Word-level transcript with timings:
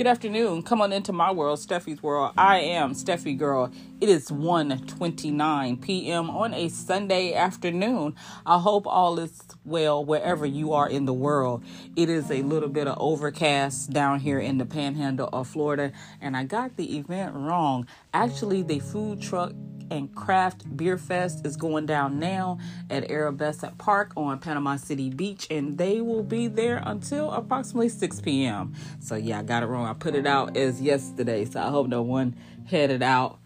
Good 0.00 0.06
afternoon. 0.06 0.62
Come 0.62 0.80
on 0.80 0.94
into 0.94 1.12
my 1.12 1.30
world, 1.30 1.58
Steffi's 1.58 2.02
world. 2.02 2.32
I 2.38 2.60
am 2.60 2.94
Steffi 2.94 3.36
Girl. 3.36 3.70
It 4.00 4.08
is 4.08 4.30
1:29 4.30 5.82
p.m. 5.82 6.30
on 6.30 6.54
a 6.54 6.70
Sunday 6.70 7.34
afternoon. 7.34 8.16
I 8.46 8.58
hope 8.60 8.86
all 8.86 9.18
is 9.18 9.42
well 9.62 10.02
wherever 10.02 10.46
you 10.46 10.72
are 10.72 10.88
in 10.88 11.04
the 11.04 11.12
world. 11.12 11.62
It 11.96 12.08
is 12.08 12.30
a 12.30 12.40
little 12.40 12.70
bit 12.70 12.88
of 12.88 12.96
overcast 12.98 13.90
down 13.90 14.20
here 14.20 14.38
in 14.38 14.56
the 14.56 14.64
panhandle 14.64 15.28
of 15.34 15.48
Florida, 15.48 15.92
and 16.18 16.34
I 16.34 16.44
got 16.44 16.78
the 16.78 16.96
event 16.96 17.34
wrong. 17.34 17.86
Actually, 18.14 18.62
the 18.62 18.78
food 18.78 19.20
truck 19.20 19.52
and 19.90 20.14
Craft 20.14 20.76
Beer 20.76 20.96
Fest 20.96 21.44
is 21.44 21.56
going 21.56 21.86
down 21.86 22.18
now 22.18 22.58
at 22.88 23.10
Aaron 23.10 23.36
Bessant 23.36 23.76
Park 23.78 24.12
on 24.16 24.38
Panama 24.38 24.76
City 24.76 25.10
Beach, 25.10 25.46
and 25.50 25.76
they 25.76 26.00
will 26.00 26.22
be 26.22 26.46
there 26.46 26.82
until 26.84 27.30
approximately 27.32 27.88
6 27.88 28.20
p.m. 28.20 28.74
So, 29.00 29.16
yeah, 29.16 29.40
I 29.40 29.42
got 29.42 29.62
it 29.62 29.66
wrong. 29.66 29.86
I 29.86 29.92
put 29.92 30.14
it 30.14 30.26
out 30.26 30.56
as 30.56 30.80
yesterday, 30.80 31.44
so 31.44 31.60
I 31.60 31.68
hope 31.70 31.88
no 31.88 32.02
one 32.02 32.36
headed 32.66 33.02
out 33.02 33.38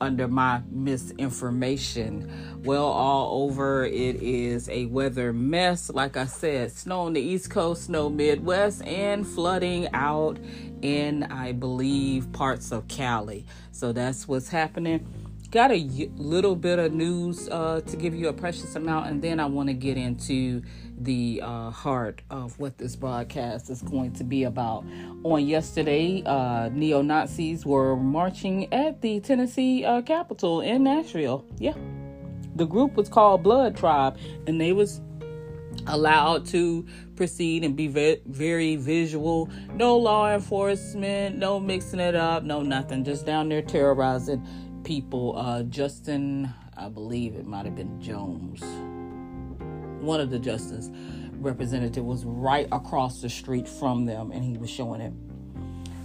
under 0.00 0.28
my 0.28 0.60
misinformation. 0.70 2.60
Well, 2.64 2.84
all 2.84 3.44
over 3.44 3.86
it 3.86 4.16
is 4.16 4.68
a 4.68 4.86
weather 4.86 5.32
mess. 5.32 5.90
Like 5.90 6.16
I 6.16 6.26
said, 6.26 6.72
snow 6.72 7.02
on 7.02 7.14
the 7.14 7.20
East 7.20 7.50
Coast, 7.50 7.84
snow 7.84 8.10
Midwest, 8.10 8.84
and 8.84 9.26
flooding 9.26 9.88
out 9.94 10.38
in, 10.82 11.22
I 11.24 11.52
believe, 11.52 12.30
parts 12.32 12.72
of 12.72 12.88
Cali. 12.88 13.46
So 13.72 13.92
that's 13.92 14.28
what's 14.28 14.48
happening 14.48 15.06
got 15.50 15.70
a 15.70 16.10
little 16.16 16.56
bit 16.56 16.78
of 16.78 16.92
news 16.92 17.48
uh, 17.48 17.80
to 17.86 17.96
give 17.96 18.14
you 18.14 18.28
a 18.28 18.32
precious 18.32 18.74
amount, 18.74 19.08
and 19.08 19.22
then 19.22 19.40
I 19.40 19.46
want 19.46 19.68
to 19.68 19.74
get 19.74 19.96
into 19.96 20.62
the 20.98 21.42
uh, 21.44 21.70
heart 21.70 22.22
of 22.30 22.58
what 22.58 22.78
this 22.78 22.96
broadcast 22.96 23.70
is 23.70 23.82
going 23.82 24.12
to 24.14 24.24
be 24.24 24.44
about. 24.44 24.84
On 25.24 25.46
yesterday, 25.46 26.22
uh, 26.24 26.68
neo 26.70 27.02
Nazis 27.02 27.66
were 27.66 27.96
marching 27.96 28.72
at 28.72 29.02
the 29.02 29.20
Tennessee 29.20 29.84
uh, 29.84 30.02
Capitol 30.02 30.60
in 30.60 30.84
Nashville. 30.84 31.44
Yeah, 31.58 31.74
the 32.54 32.66
group 32.66 32.94
was 32.94 33.08
called 33.08 33.42
Blood 33.42 33.76
Tribe, 33.76 34.18
and 34.46 34.60
they 34.60 34.72
was 34.72 35.00
allowed 35.86 36.46
to 36.46 36.86
proceed 37.16 37.64
and 37.64 37.76
be 37.76 37.86
ve- 37.86 38.20
very 38.26 38.76
visual. 38.76 39.50
No 39.74 39.96
law 39.96 40.32
enforcement, 40.32 41.36
no 41.36 41.60
mixing 41.60 42.00
it 42.00 42.14
up, 42.14 42.42
no 42.42 42.62
nothing. 42.62 43.04
Just 43.04 43.26
down 43.26 43.48
there 43.48 43.62
terrorizing 43.62 44.46
people. 44.86 45.36
Uh, 45.36 45.64
Justin, 45.64 46.48
I 46.76 46.88
believe 46.88 47.34
it 47.34 47.44
might 47.44 47.64
have 47.66 47.74
been 47.74 48.00
Jones, 48.00 48.62
one 50.00 50.20
of 50.20 50.30
the 50.30 50.38
Justice 50.38 50.90
representative 51.40 52.04
was 52.04 52.24
right 52.24 52.68
across 52.70 53.20
the 53.20 53.28
street 53.28 53.68
from 53.68 54.06
them, 54.06 54.30
and 54.30 54.44
he 54.44 54.56
was 54.56 54.70
showing 54.70 55.00
it. 55.00 55.12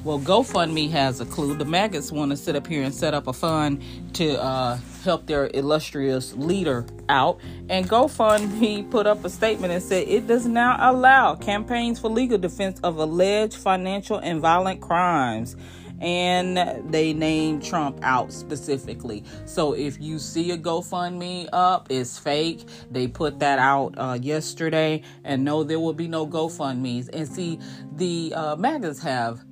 Well, 0.04 0.20
GoFundMe 0.20 0.90
has 0.90 1.22
a 1.22 1.26
clue. 1.28 1.56
The 1.56 1.64
maggots 1.64 2.12
want 2.12 2.32
to 2.32 2.38
sit 2.38 2.56
up 2.56 2.66
here 2.66 2.82
and 2.82 2.92
set 2.92 3.14
up 3.14 3.28
a 3.28 3.34
fund 3.34 3.84
to 4.14 4.42
uh, 4.42 4.80
help 5.04 5.28
their 5.28 5.52
illustrious 5.54 6.34
leader 6.34 6.88
out. 7.08 7.40
And 7.70 7.88
GoFundMe 7.88 8.90
put 8.90 9.06
up 9.06 9.24
a 9.24 9.30
statement 9.30 9.74
and 9.74 9.84
said 9.84 10.08
it 10.08 10.26
does 10.26 10.48
not 10.48 10.80
allow 10.80 11.36
campaigns 11.36 12.00
for 12.00 12.10
legal 12.10 12.40
defense 12.40 12.80
of 12.80 12.98
alleged 12.98 13.58
financial 13.58 14.18
and 14.18 14.42
violent 14.42 14.82
crimes 14.82 15.56
and 16.02 16.92
they 16.92 17.14
name 17.14 17.62
Trump 17.62 18.00
out 18.02 18.34
specifically. 18.34 19.24
So 19.46 19.74
if 19.74 20.02
you 20.02 20.20
see 20.20 20.52
a 20.52 20.58
GoFundMe 20.58 21.48
up, 21.54 21.88
it's 21.90 22.18
fake. 22.18 22.68
They 22.90 23.08
put 23.08 23.40
that 23.40 23.60
out 23.60 23.94
uh, 23.98 24.18
yesterday, 24.20 25.04
and 25.24 25.46
no, 25.46 25.64
there 25.64 25.80
will 25.80 25.94
be 25.94 26.08
no 26.08 26.26
GoFundMe's. 26.28 27.08
And 27.10 27.28
see, 27.28 27.60
the 27.96 28.34
uh, 28.36 28.56
MAGAs 28.56 29.02
have 29.04 29.46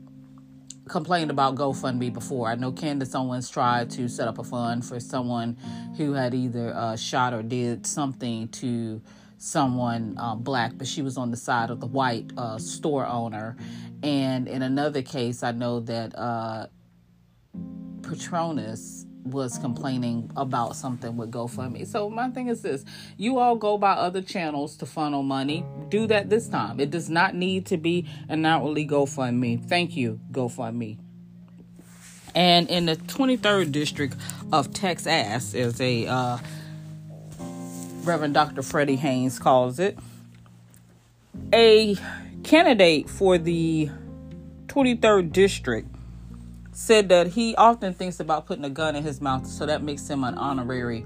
complained 0.89 1.29
about 1.29 1.55
GoFundMe 1.55 2.11
before. 2.11 2.47
I 2.47 2.55
know 2.55 2.71
Candace 2.71 3.13
Owens 3.13 3.49
tried 3.49 3.91
to 3.91 4.09
set 4.09 4.27
up 4.27 4.39
a 4.39 4.43
fund 4.43 4.83
for 4.83 4.99
someone 4.99 5.55
who 5.97 6.13
had 6.13 6.33
either 6.33 6.73
uh, 6.75 6.95
shot 6.95 7.33
or 7.33 7.43
did 7.43 7.85
something 7.85 8.47
to 8.49 9.01
someone 9.39 10.15
uh, 10.19 10.35
black, 10.35 10.73
but 10.75 10.85
she 10.85 11.01
was 11.01 11.17
on 11.17 11.31
the 11.31 11.37
side 11.37 11.71
of 11.71 11.79
the 11.79 11.87
white 11.87 12.31
uh, 12.37 12.59
store 12.59 13.07
owner. 13.07 13.57
And 14.03 14.47
in 14.47 14.61
another 14.61 15.01
case, 15.01 15.41
I 15.41 15.51
know 15.51 15.79
that 15.81 16.17
uh, 16.17 16.67
Patronus 18.03 19.05
was 19.23 19.57
complaining 19.57 20.31
about 20.35 20.75
something 20.75 21.17
with 21.17 21.31
GoFundMe. 21.31 21.85
So 21.87 22.09
my 22.09 22.29
thing 22.29 22.47
is 22.47 22.61
this: 22.61 22.85
you 23.17 23.39
all 23.39 23.55
go 23.55 23.77
by 23.77 23.91
other 23.91 24.21
channels 24.21 24.77
to 24.77 24.85
funnel 24.85 25.23
money. 25.23 25.65
Do 25.89 26.07
that 26.07 26.29
this 26.29 26.47
time. 26.47 26.79
It 26.79 26.89
does 26.89 27.09
not 27.09 27.35
need 27.35 27.65
to 27.67 27.77
be 27.77 28.07
an 28.27 28.45
outwardly 28.45 28.87
GoFundMe. 28.87 29.65
Thank 29.65 29.95
you, 29.95 30.19
GoFundMe. 30.31 30.99
And 32.35 32.69
in 32.69 32.85
the 32.85 32.95
23rd 32.95 33.71
district 33.71 34.15
of 34.51 34.73
Texas 34.73 35.53
is 35.53 35.81
a 35.81 36.05
uh, 36.05 36.37
Reverend 38.03 38.33
Dr. 38.33 38.61
Freddie 38.61 38.95
Haynes 38.95 39.39
calls 39.39 39.79
it 39.79 39.97
a 41.53 41.95
candidate 42.43 43.09
for 43.09 43.37
the 43.37 43.89
23rd 44.67 45.31
district 45.31 45.87
said 46.71 47.09
that 47.09 47.27
he 47.27 47.55
often 47.55 47.93
thinks 47.93 48.19
about 48.19 48.45
putting 48.45 48.63
a 48.63 48.69
gun 48.69 48.95
in 48.95 49.03
his 49.03 49.19
mouth, 49.19 49.45
so 49.45 49.65
that 49.65 49.83
makes 49.83 50.07
him 50.07 50.23
an 50.23 50.37
honorary 50.37 51.05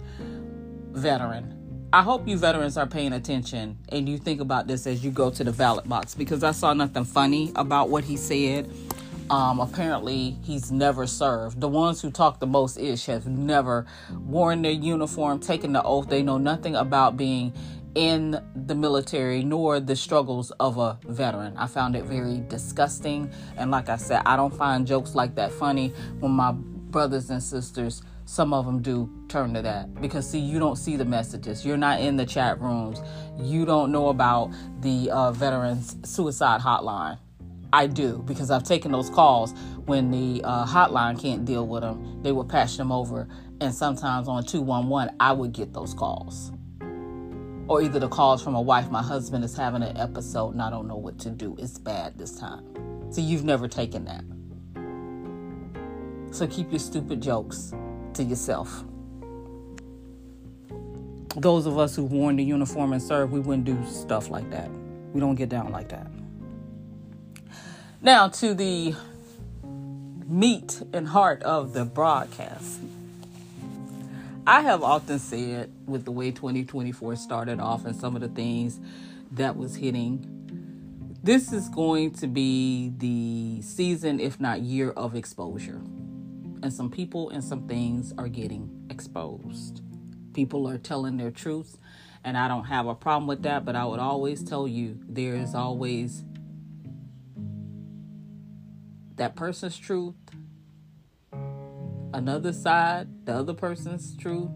veteran. 0.91 1.59
I 1.91 2.03
hope 2.03 2.27
you 2.27 2.37
veterans 2.37 2.77
are 2.77 2.87
paying 2.87 3.13
attention 3.13 3.77
and 3.89 4.07
you 4.07 4.17
think 4.17 4.39
about 4.39 4.67
this 4.67 4.85
as 4.87 5.03
you 5.03 5.11
go 5.11 5.29
to 5.31 5.43
the 5.43 5.51
ballot 5.51 5.87
box 5.87 6.15
because 6.15 6.43
I 6.43 6.51
saw 6.51 6.73
nothing 6.73 7.05
funny 7.05 7.51
about 7.55 7.89
what 7.89 8.03
he 8.03 8.17
said. 8.17 8.71
Um, 9.33 9.59
apparently, 9.59 10.37
he's 10.43 10.71
never 10.71 11.07
served. 11.07 11.59
The 11.59 11.67
ones 11.67 11.99
who 11.99 12.11
talk 12.11 12.39
the 12.39 12.45
most 12.45 12.77
ish 12.77 13.07
have 13.07 13.25
never 13.25 13.87
worn 14.11 14.61
their 14.61 14.71
uniform, 14.71 15.39
taken 15.39 15.73
the 15.73 15.81
oath. 15.81 16.07
They 16.07 16.21
know 16.21 16.37
nothing 16.37 16.75
about 16.75 17.17
being 17.17 17.51
in 17.95 18.39
the 18.55 18.75
military 18.75 19.43
nor 19.43 19.79
the 19.79 19.95
struggles 19.95 20.51
of 20.59 20.77
a 20.77 20.99
veteran. 21.07 21.57
I 21.57 21.65
found 21.65 21.95
it 21.95 22.03
very 22.03 22.43
disgusting. 22.47 23.31
And 23.57 23.71
like 23.71 23.89
I 23.89 23.95
said, 23.95 24.21
I 24.23 24.35
don't 24.35 24.53
find 24.53 24.85
jokes 24.85 25.15
like 25.15 25.33
that 25.33 25.51
funny 25.51 25.87
when 26.19 26.33
my 26.33 26.51
brothers 26.51 27.31
and 27.31 27.41
sisters, 27.41 28.03
some 28.25 28.53
of 28.53 28.67
them 28.67 28.83
do 28.83 29.09
turn 29.29 29.55
to 29.55 29.63
that. 29.63 29.99
Because, 29.99 30.29
see, 30.29 30.37
you 30.37 30.59
don't 30.59 30.77
see 30.77 30.95
the 30.95 31.05
messages. 31.05 31.65
You're 31.65 31.75
not 31.75 32.01
in 32.01 32.17
the 32.17 32.25
chat 32.27 32.61
rooms. 32.61 33.01
You 33.39 33.65
don't 33.65 33.91
know 33.91 34.09
about 34.09 34.51
the 34.81 35.09
uh, 35.09 35.31
Veterans 35.31 35.97
Suicide 36.03 36.61
Hotline. 36.61 37.17
I 37.73 37.87
do 37.87 38.23
because 38.27 38.51
I've 38.51 38.63
taken 38.63 38.91
those 38.91 39.09
calls 39.09 39.51
when 39.85 40.11
the 40.11 40.43
uh, 40.43 40.63
hotline 40.63 41.19
can't 41.19 41.43
deal 41.43 41.65
with 41.65 41.81
them. 41.81 42.21
They 42.21 42.31
would 42.31 42.47
patch 42.47 42.77
them 42.77 42.91
over. 42.91 43.27
And 43.59 43.73
sometimes 43.73 44.27
on 44.27 44.43
211, 44.43 45.15
I 45.19 45.31
would 45.31 45.53
get 45.53 45.73
those 45.73 45.95
calls. 45.95 46.51
Or 47.67 47.81
either 47.81 47.97
the 47.97 48.09
calls 48.09 48.43
from 48.43 48.53
a 48.53 48.61
wife. 48.61 48.91
My 48.91 49.01
husband 49.01 49.43
is 49.43 49.57
having 49.57 49.81
an 49.81 49.97
episode 49.97 50.51
and 50.51 50.61
i 50.61 50.69
don't 50.69 50.87
know 50.87 50.97
what 50.97 51.17
to 51.19 51.31
do. 51.31 51.55
It's 51.57 51.79
bad 51.79 52.15
this 52.15 52.37
time. 52.37 52.63
So 53.11 53.21
you've 53.21 53.43
never 53.43 53.67
taken 53.67 54.05
that. 54.05 54.23
So 56.31 56.45
keep 56.45 56.71
your 56.71 56.79
stupid 56.79 57.21
jokes 57.21 57.73
to 58.13 58.23
yourself. 58.23 58.83
Those 61.35 61.65
of 61.65 61.79
us 61.79 61.95
who've 61.95 62.11
worn 62.11 62.35
the 62.35 62.43
uniform 62.43 62.93
and 62.93 63.01
served 63.01 63.31
we 63.31 63.39
wouldn't 63.39 63.65
do 63.65 63.83
stuff 63.87 64.29
like 64.29 64.51
that. 64.51 64.69
We 65.11 65.19
don't 65.19 65.35
get 65.35 65.49
down 65.49 65.71
like 65.71 65.89
that 65.89 66.05
now 68.03 68.27
to 68.27 68.53
the 68.53 68.93
meat 70.27 70.81
and 70.91 71.07
heart 71.07 71.41
of 71.43 71.73
the 71.73 71.85
broadcast 71.85 72.81
I 74.45 74.59
have 74.59 74.83
often 74.83 75.19
said 75.19 75.71
with 75.85 76.03
the 76.03 76.11
way 76.11 76.31
2024 76.31 77.15
started 77.15 77.61
off 77.61 77.85
and 77.85 77.95
some 77.95 78.13
of 78.13 78.21
the 78.21 78.27
things 78.27 78.77
that 79.31 79.55
was 79.55 79.77
hitting, 79.77 80.27
this 81.23 81.53
is 81.53 81.69
going 81.69 82.11
to 82.15 82.27
be 82.27 82.91
the 82.97 83.61
season, 83.61 84.19
if 84.19 84.41
not 84.41 84.59
year, 84.59 84.91
of 84.91 85.15
exposure. 85.15 85.81
And 86.61 86.73
some 86.73 86.91
people 86.91 87.29
and 87.29 87.41
some 87.41 87.69
things 87.69 88.13
are 88.17 88.27
getting 88.27 88.85
exposed. 88.89 89.81
People 90.33 90.67
are 90.67 90.77
telling 90.77 91.15
their 91.15 91.31
truths, 91.31 91.77
and 92.25 92.37
I 92.37 92.49
don't 92.49 92.65
have 92.65 92.85
a 92.85 92.95
problem 92.95 93.27
with 93.27 93.43
that, 93.43 93.63
but 93.63 93.77
I 93.77 93.85
would 93.85 94.01
always 94.01 94.43
tell 94.43 94.67
you 94.67 94.99
there 95.07 95.35
is 95.35 95.55
always 95.55 96.25
that 99.15 99.35
person's 99.35 99.77
truth 99.77 100.15
another 102.13 102.53
side, 102.53 103.25
the 103.25 103.33
other 103.33 103.53
person's 103.53 104.15
truth. 104.15 104.49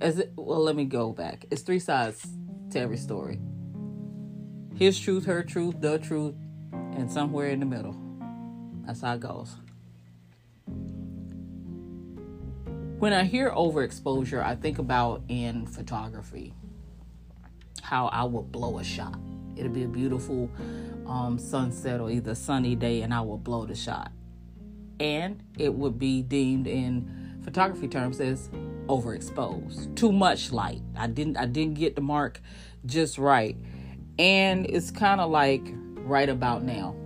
As 0.00 0.18
it, 0.18 0.32
well, 0.36 0.62
let 0.62 0.74
me 0.74 0.84
go 0.84 1.12
back. 1.12 1.46
It's 1.50 1.62
three 1.62 1.78
sides 1.78 2.26
to 2.70 2.80
every 2.80 2.96
story. 2.96 3.40
His 4.74 4.98
truth, 4.98 5.26
her 5.26 5.42
truth, 5.44 5.80
the 5.80 5.98
truth, 5.98 6.34
and 6.72 7.10
somewhere 7.10 7.48
in 7.48 7.60
the 7.60 7.66
middle. 7.66 7.96
That's 8.84 9.00
how 9.00 9.14
it 9.14 9.20
goes. 9.20 9.54
When 12.98 13.12
I 13.12 13.24
hear 13.24 13.50
overexposure, 13.50 14.42
I 14.42 14.56
think 14.56 14.78
about 14.78 15.22
in 15.28 15.66
photography 15.66 16.54
how 17.82 18.06
I 18.06 18.24
would 18.24 18.50
blow 18.50 18.78
a 18.78 18.84
shot 18.84 19.18
It'll 19.56 19.72
be 19.72 19.84
a 19.84 19.88
beautiful 19.88 20.50
um, 21.12 21.38
sunset 21.38 22.00
or 22.00 22.10
either 22.10 22.34
sunny 22.34 22.74
day, 22.74 23.02
and 23.02 23.12
I 23.12 23.20
will 23.20 23.36
blow 23.36 23.66
the 23.66 23.74
shot. 23.74 24.10
And 24.98 25.42
it 25.58 25.74
would 25.74 25.98
be 25.98 26.22
deemed 26.22 26.66
in 26.66 27.38
photography 27.44 27.88
terms 27.88 28.18
as 28.20 28.48
overexposed, 28.86 29.94
too 29.94 30.10
much 30.10 30.52
light. 30.52 30.80
I 30.96 31.08
didn't 31.08 31.36
I 31.36 31.44
didn't 31.44 31.74
get 31.74 31.96
the 31.96 32.00
mark 32.00 32.40
just 32.86 33.18
right, 33.18 33.58
and 34.18 34.64
it's 34.66 34.90
kind 34.90 35.20
of 35.20 35.30
like 35.30 35.68
right 35.98 36.30
about 36.30 36.62
now. 36.62 36.96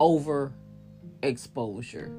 Overexposure. 0.00 2.10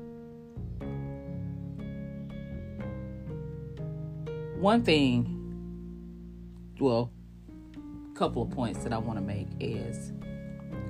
One 4.59 4.83
thing, 4.83 5.37
well, 6.79 7.11
couple 8.21 8.43
of 8.43 8.51
points 8.51 8.83
that 8.83 8.93
I 8.93 8.99
want 8.99 9.17
to 9.17 9.25
make 9.25 9.47
is 9.59 10.11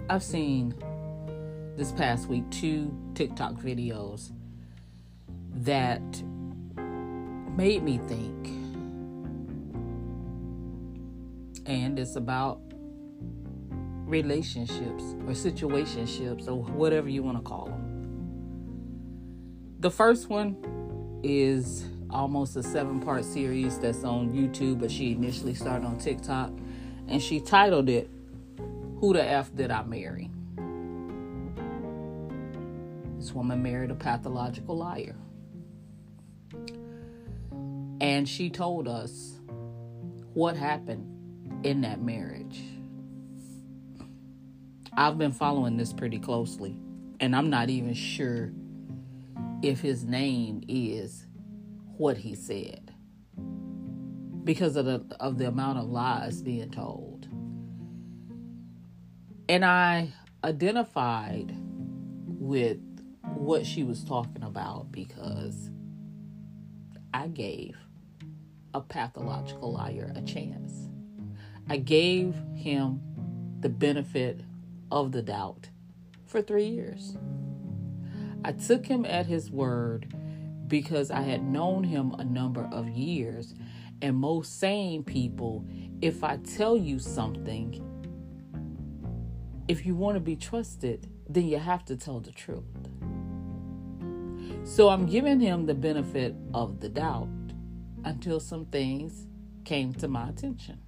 I've 0.10 0.22
seen 0.22 0.76
this 1.78 1.94
past 1.94 2.28
week 2.28 2.44
two 2.52 2.94
TikTok 3.16 3.54
videos 3.54 4.34
that 5.54 6.02
made 7.56 7.84
me 7.84 8.00
think. 8.10 8.50
And 11.66 11.98
it's 11.98 12.18
about 12.18 12.60
relationships 14.06 15.16
or 15.26 15.32
situationships 15.32 16.50
or 16.50 16.64
whatever 16.74 17.08
you 17.08 17.24
want 17.24 17.38
to 17.38 17.44
call 17.44 17.68
them. 17.68 17.88
The 19.80 19.90
first 19.90 20.28
one 20.28 20.58
is 21.24 21.86
almost 22.10 22.58
a 22.58 22.64
seven 22.64 23.00
part 23.00 23.24
series 23.24 23.80
that's 23.80 24.04
on 24.04 24.34
YouTube, 24.34 24.82
but 24.82 24.92
she 24.92 25.14
initially 25.14 25.54
started 25.54 25.86
on 25.86 25.98
TikTok 25.98 26.52
and 27.08 27.22
she 27.22 27.40
titled 27.40 27.90
it 27.90 28.10
Who 29.00 29.14
the 29.14 29.24
F 29.24 29.54
Did 29.56 29.72
I 29.72 29.84
Marry? 29.84 30.30
This 33.18 33.34
woman 33.34 33.62
married 33.62 33.92
a 33.92 33.96
pathological 33.96 34.78
liar. 34.78 35.16
And 38.02 38.28
she 38.28 38.50
told 38.50 38.88
us 38.88 39.34
what 40.34 40.56
happened 40.56 41.66
in 41.66 41.82
that 41.82 42.02
marriage. 42.02 42.62
I've 44.94 45.18
been 45.18 45.32
following 45.32 45.78
this 45.78 45.94
pretty 45.94 46.20
closely, 46.20 46.76
and 47.20 47.36
I'm 47.36 47.50
not 47.50 47.70
even 47.70 47.94
sure 47.94 48.52
if 49.62 49.80
his 49.80 50.04
name 50.04 50.64
is 50.68 51.28
what 51.98 52.18
he 52.18 52.34
said 52.34 52.81
because 54.44 54.76
of 54.76 54.86
the 54.86 55.04
of 55.20 55.38
the 55.38 55.48
amount 55.48 55.80
of 55.80 55.90
lies 55.90 56.42
being 56.42 56.72
told. 56.72 57.28
And 59.48 59.66
I 59.66 60.14
identified 60.44 61.56
with 62.26 62.80
what 63.24 63.66
she 63.66 63.84
was 63.84 64.04
talking 64.04 64.44
about 64.44 64.92
because 64.92 65.70
I 67.14 67.28
gave 67.28 67.76
a 68.74 68.82
pathological 68.82 69.74
liar 69.74 70.12
a 70.16 70.22
chance. 70.22 70.88
I 71.70 71.78
gave 71.78 72.36
him 72.56 73.02
the 73.60 73.70
benefit 73.70 74.42
of 74.92 75.12
the 75.12 75.22
doubt 75.22 75.70
for 76.26 76.42
three 76.42 76.68
years. 76.68 77.18
I 78.44 78.54
took 78.54 78.86
him 78.86 79.06
at 79.06 79.26
his 79.26 79.52
word 79.52 80.14
because 80.68 81.12
I 81.12 81.22
had 81.22 81.44
known 81.44 81.84
him 81.84 82.14
a 82.18 82.24
number 82.24 82.68
of 82.72 82.90
years 82.90 83.54
and 84.02 84.16
most 84.16 84.60
sane 84.60 85.04
people, 85.04 85.66
if 86.02 86.24
I 86.24 86.38
tell 86.38 86.76
you 86.76 87.00
something, 87.00 87.88
if 89.68 89.86
you 89.86 89.96
want 89.96 90.16
to 90.16 90.20
be 90.20 90.36
trusted, 90.36 91.08
then 91.30 91.48
you 91.48 91.58
have 91.58 91.86
to 91.86 91.96
tell 91.96 92.20
the 92.20 92.32
truth. 92.32 92.64
So 94.64 94.90
I'm 94.90 95.06
giving 95.06 95.40
him 95.40 95.66
the 95.66 95.74
benefit 95.74 96.36
of 96.54 96.80
the 96.80 96.90
doubt 96.90 97.30
until 98.04 98.40
some 98.40 98.66
things 98.66 99.28
came 99.66 99.94
to 99.96 100.08
my 100.08 100.30
attention. 100.30 100.80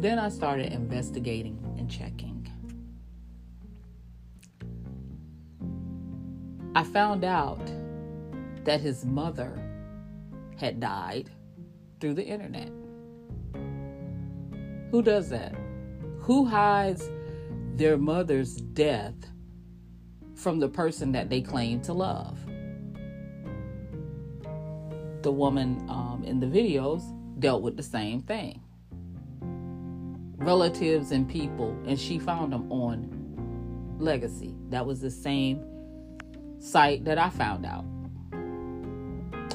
Then 0.00 0.18
I 0.18 0.28
started 0.28 0.72
investigating 0.72 1.58
and 1.78 1.90
checking. 1.90 2.46
I 6.74 6.82
found 6.82 7.24
out 7.24 7.64
that 8.64 8.80
his 8.80 9.04
mother 9.04 9.63
had 10.56 10.80
died 10.80 11.30
through 12.00 12.14
the 12.14 12.24
internet. 12.24 12.70
Who 14.90 15.02
does 15.02 15.28
that? 15.30 15.54
Who 16.20 16.44
hides 16.44 17.10
their 17.74 17.96
mother's 17.96 18.54
death 18.56 19.14
from 20.34 20.60
the 20.60 20.68
person 20.68 21.12
that 21.12 21.28
they 21.28 21.40
claim 21.40 21.80
to 21.82 21.92
love? 21.92 22.38
The 25.22 25.32
woman 25.32 25.84
um, 25.88 26.22
in 26.24 26.38
the 26.38 26.46
videos 26.46 27.02
dealt 27.40 27.62
with 27.62 27.76
the 27.76 27.82
same 27.82 28.20
thing. 28.20 28.60
Relatives 30.36 31.10
and 31.10 31.28
people, 31.28 31.76
and 31.86 31.98
she 31.98 32.18
found 32.18 32.52
them 32.52 32.70
on 32.70 33.96
Legacy. 33.98 34.54
That 34.68 34.84
was 34.84 35.00
the 35.00 35.10
same 35.10 35.64
site 36.58 37.04
that 37.04 37.18
I 37.18 37.30
found 37.30 37.64
out. 37.64 37.84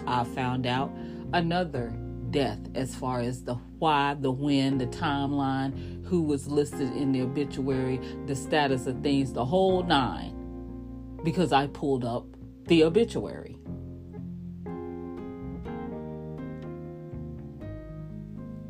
I 0.10 0.24
found 0.24 0.66
out. 0.66 0.92
Another 1.34 1.94
death 2.32 2.60
as 2.74 2.96
far 2.96 3.22
as 3.22 3.44
the 3.44 3.56
why, 3.78 4.16
the 4.20 4.32
when, 4.32 4.80
the 4.80 4.88
timeline, 4.88 6.04
who 6.06 6.24
was 6.24 6.48
listed 6.48 6.92
in 6.96 7.12
the 7.12 7.22
obituary, 7.22 8.00
the 8.26 8.36
status 8.36 8.88
of 8.88 9.02
things, 9.02 9.32
the 9.32 9.46
whole 9.46 9.84
nine, 9.84 11.20
because 11.24 11.54
I 11.54 11.68
pulled 11.68 12.04
up 12.04 12.26
the 12.66 12.84
obituary. 12.84 13.58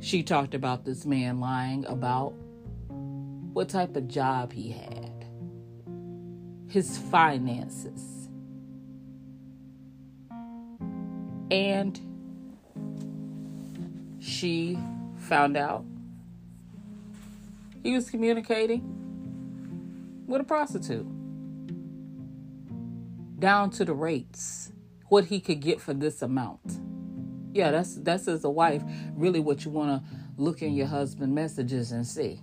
She 0.02 0.24
talked 0.24 0.54
about 0.54 0.86
this 0.86 1.06
man 1.06 1.40
lying 1.40 1.86
about 1.86 2.34
what 3.54 3.70
type 3.70 3.96
of 3.96 4.08
job 4.08 4.54
he 4.54 4.72
had, 4.72 5.26
his 6.68 6.98
finances 6.98 8.19
And 11.52 12.00
she 14.20 14.78
found 15.18 15.58
out 15.58 15.84
he 17.84 17.94
was 17.94 18.10
communicating 18.10 18.84
with 20.28 20.42
a 20.42 20.44
prostitute 20.44 21.08
down 23.40 23.70
to 23.72 23.86
the 23.86 23.94
rates 23.94 24.72
what 25.08 25.26
he 25.26 25.40
could 25.40 25.60
get 25.60 25.82
for 25.82 25.94
this 25.94 26.22
amount. 26.22 26.80
Yeah 27.54 27.72
that's 27.72 27.96
that's 27.96 28.28
as 28.28 28.44
a 28.44 28.50
wife 28.50 28.84
really 29.16 29.40
what 29.40 29.66
you 29.66 29.72
want 29.72 30.04
to 30.04 30.10
look 30.38 30.62
in 30.62 30.74
your 30.74 30.88
husband 30.88 31.34
messages 31.34 31.92
and 31.92 32.06
see 32.06 32.42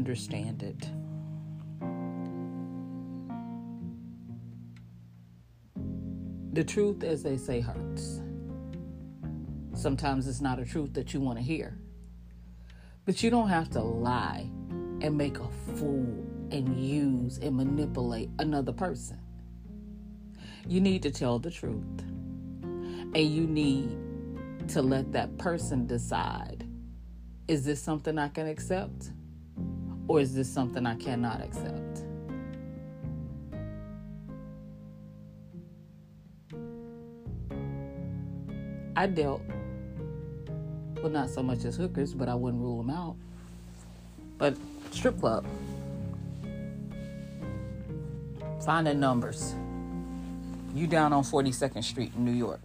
understand 0.00 0.62
it. 0.62 0.88
The 6.54 6.64
truth, 6.64 7.04
as 7.04 7.22
they 7.22 7.36
say, 7.36 7.60
hurts. 7.60 8.22
Sometimes 9.74 10.26
it's 10.26 10.40
not 10.40 10.58
a 10.58 10.64
truth 10.64 10.94
that 10.94 11.12
you 11.12 11.20
want 11.20 11.36
to 11.36 11.44
hear. 11.44 11.78
But 13.04 13.22
you 13.22 13.28
don't 13.28 13.50
have 13.50 13.68
to 13.72 13.82
lie 13.82 14.50
and 15.02 15.18
make 15.18 15.38
a 15.38 15.48
fool 15.76 16.26
and 16.50 16.74
use 16.82 17.36
and 17.36 17.54
manipulate 17.54 18.30
another 18.38 18.72
person. 18.72 19.20
You 20.66 20.80
need 20.80 21.02
to 21.02 21.10
tell 21.10 21.38
the 21.38 21.50
truth. 21.50 22.00
And 22.62 23.18
you 23.18 23.46
need 23.46 23.98
to 24.68 24.80
let 24.80 25.12
that 25.12 25.36
person 25.36 25.86
decide 25.86 26.66
is 27.48 27.64
this 27.64 27.82
something 27.82 28.16
I 28.16 28.28
can 28.28 28.46
accept? 28.46 29.10
Or 30.10 30.18
is 30.18 30.34
this 30.34 30.52
something 30.52 30.86
I 30.86 30.96
cannot 30.96 31.40
accept? 31.40 32.02
I 38.96 39.06
dealt, 39.06 39.40
well, 40.96 41.10
not 41.10 41.30
so 41.30 41.44
much 41.44 41.64
as 41.64 41.76
hookers, 41.76 42.12
but 42.12 42.28
I 42.28 42.34
wouldn't 42.34 42.60
rule 42.60 42.78
them 42.78 42.90
out. 42.90 43.14
But 44.36 44.56
strip 44.90 45.20
club, 45.20 45.46
finding 48.64 48.98
numbers. 48.98 49.54
You 50.74 50.88
down 50.88 51.12
on 51.12 51.22
42nd 51.22 51.84
Street 51.84 52.10
in 52.16 52.24
New 52.24 52.32
York. 52.32 52.60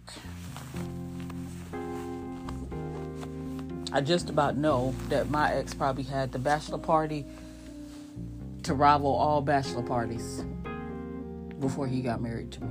I 3.96 4.02
just 4.02 4.28
about 4.28 4.58
know 4.58 4.94
that 5.08 5.30
my 5.30 5.54
ex 5.54 5.72
probably 5.72 6.02
had 6.02 6.30
the 6.30 6.38
bachelor 6.38 6.76
party 6.76 7.24
to 8.64 8.74
rival 8.74 9.10
all 9.10 9.40
bachelor 9.40 9.82
parties 9.82 10.44
before 11.60 11.86
he 11.86 12.02
got 12.02 12.20
married 12.20 12.52
to 12.52 12.60
me. 12.60 12.68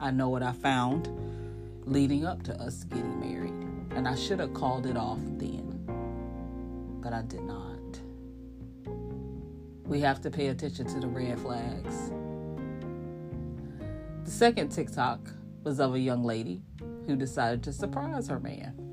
I 0.00 0.12
know 0.12 0.30
what 0.30 0.42
I 0.42 0.52
found 0.52 1.10
leading 1.84 2.24
up 2.24 2.42
to 2.44 2.58
us 2.58 2.84
getting 2.84 3.20
married, 3.20 3.52
and 3.90 4.08
I 4.08 4.14
should 4.14 4.40
have 4.40 4.54
called 4.54 4.86
it 4.86 4.96
off 4.96 5.20
then, 5.22 5.82
but 7.02 7.12
I 7.12 7.20
did 7.20 7.42
not. 7.42 8.00
We 9.84 10.00
have 10.00 10.22
to 10.22 10.30
pay 10.30 10.46
attention 10.46 10.86
to 10.86 11.00
the 11.00 11.06
red 11.06 11.38
flags. 11.38 12.10
The 14.24 14.30
second 14.30 14.70
TikTok 14.70 15.20
was 15.64 15.80
of 15.80 15.92
a 15.92 16.00
young 16.00 16.24
lady 16.24 16.62
who 17.06 17.14
decided 17.14 17.62
to 17.64 17.74
surprise 17.74 18.28
her 18.28 18.40
man. 18.40 18.87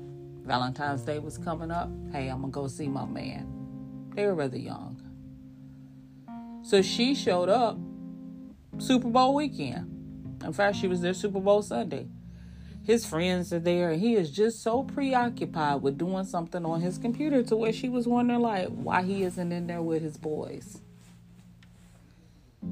Valentine's 0.46 1.02
Day 1.02 1.18
was 1.18 1.36
coming 1.38 1.70
up. 1.70 1.90
Hey, 2.12 2.28
I'm 2.28 2.40
gonna 2.40 2.52
go 2.52 2.68
see 2.68 2.88
my 2.88 3.04
man. 3.04 4.10
They 4.14 4.26
were 4.26 4.34
rather 4.34 4.56
young. 4.56 5.02
So 6.62 6.82
she 6.82 7.14
showed 7.14 7.48
up 7.48 7.78
Super 8.78 9.08
Bowl 9.08 9.34
weekend. 9.34 10.42
In 10.44 10.52
fact, 10.52 10.76
she 10.76 10.86
was 10.86 11.00
there 11.00 11.14
Super 11.14 11.40
Bowl 11.40 11.62
Sunday. 11.62 12.06
His 12.84 13.04
friends 13.04 13.52
are 13.52 13.58
there, 13.58 13.90
and 13.90 14.00
he 14.00 14.14
is 14.14 14.30
just 14.30 14.62
so 14.62 14.84
preoccupied 14.84 15.82
with 15.82 15.98
doing 15.98 16.24
something 16.24 16.64
on 16.64 16.80
his 16.80 16.98
computer 16.98 17.42
to 17.42 17.56
where 17.56 17.72
she 17.72 17.88
was 17.88 18.06
wondering, 18.06 18.40
like, 18.40 18.68
why 18.68 19.02
he 19.02 19.24
isn't 19.24 19.50
in 19.50 19.66
there 19.66 19.82
with 19.82 20.02
his 20.02 20.16
boys. 20.16 20.80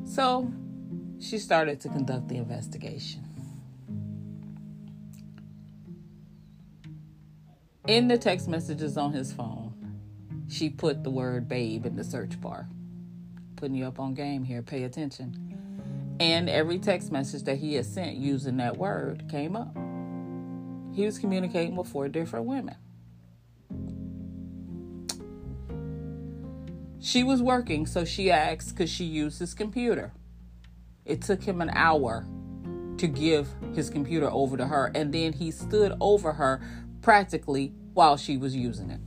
So 0.05 0.53
she 1.19 1.39
started 1.39 1.81
to 1.81 1.89
conduct 1.89 2.29
the 2.29 2.37
investigation. 2.37 3.34
In 7.87 8.09
the 8.09 8.17
text 8.17 8.49
messages 8.49 8.97
on 8.97 9.13
his 9.13 9.31
phone, 9.31 9.75
she 10.49 10.71
put 10.71 11.05
the 11.05 11.11
word 11.11 11.49
babe 11.49 11.85
in 11.85 11.97
the 11.97 12.05
search 12.05 12.41
bar. 12.41 12.67
Putting 13.57 13.75
you 13.75 13.85
up 13.85 14.01
on 14.01 14.15
game 14.15 14.43
here, 14.43 14.63
pay 14.63 14.85
attention. 14.85 16.17
And 16.19 16.49
every 16.49 16.79
text 16.79 17.13
message 17.13 17.43
that 17.43 17.59
he 17.59 17.75
had 17.75 17.85
sent 17.85 18.17
using 18.17 18.57
that 18.57 18.79
word 18.79 19.29
came 19.31 19.55
up. 19.55 19.77
He 20.95 21.05
was 21.05 21.19
communicating 21.19 21.77
with 21.77 21.87
four 21.87 22.09
different 22.09 22.47
women. 22.47 22.77
She 27.01 27.23
was 27.23 27.43
working, 27.43 27.85
so 27.85 28.07
she 28.07 28.31
asked 28.31 28.79
could 28.79 28.89
she 28.89 29.05
use 29.05 29.39
his 29.39 29.53
computer. 29.53 30.13
It 31.05 31.21
took 31.21 31.43
him 31.43 31.61
an 31.61 31.69
hour 31.75 32.27
to 32.97 33.07
give 33.07 33.49
his 33.75 33.91
computer 33.91 34.31
over 34.31 34.57
to 34.57 34.67
her, 34.67 34.91
and 34.95 35.13
then 35.13 35.35
he 35.35 35.51
stood 35.51 35.95
over 36.01 36.33
her 36.33 36.63
practically 37.05 37.71
while 37.93 38.17
she 38.17 38.39
was 38.39 38.57
using 38.57 38.89
it. 38.89 39.01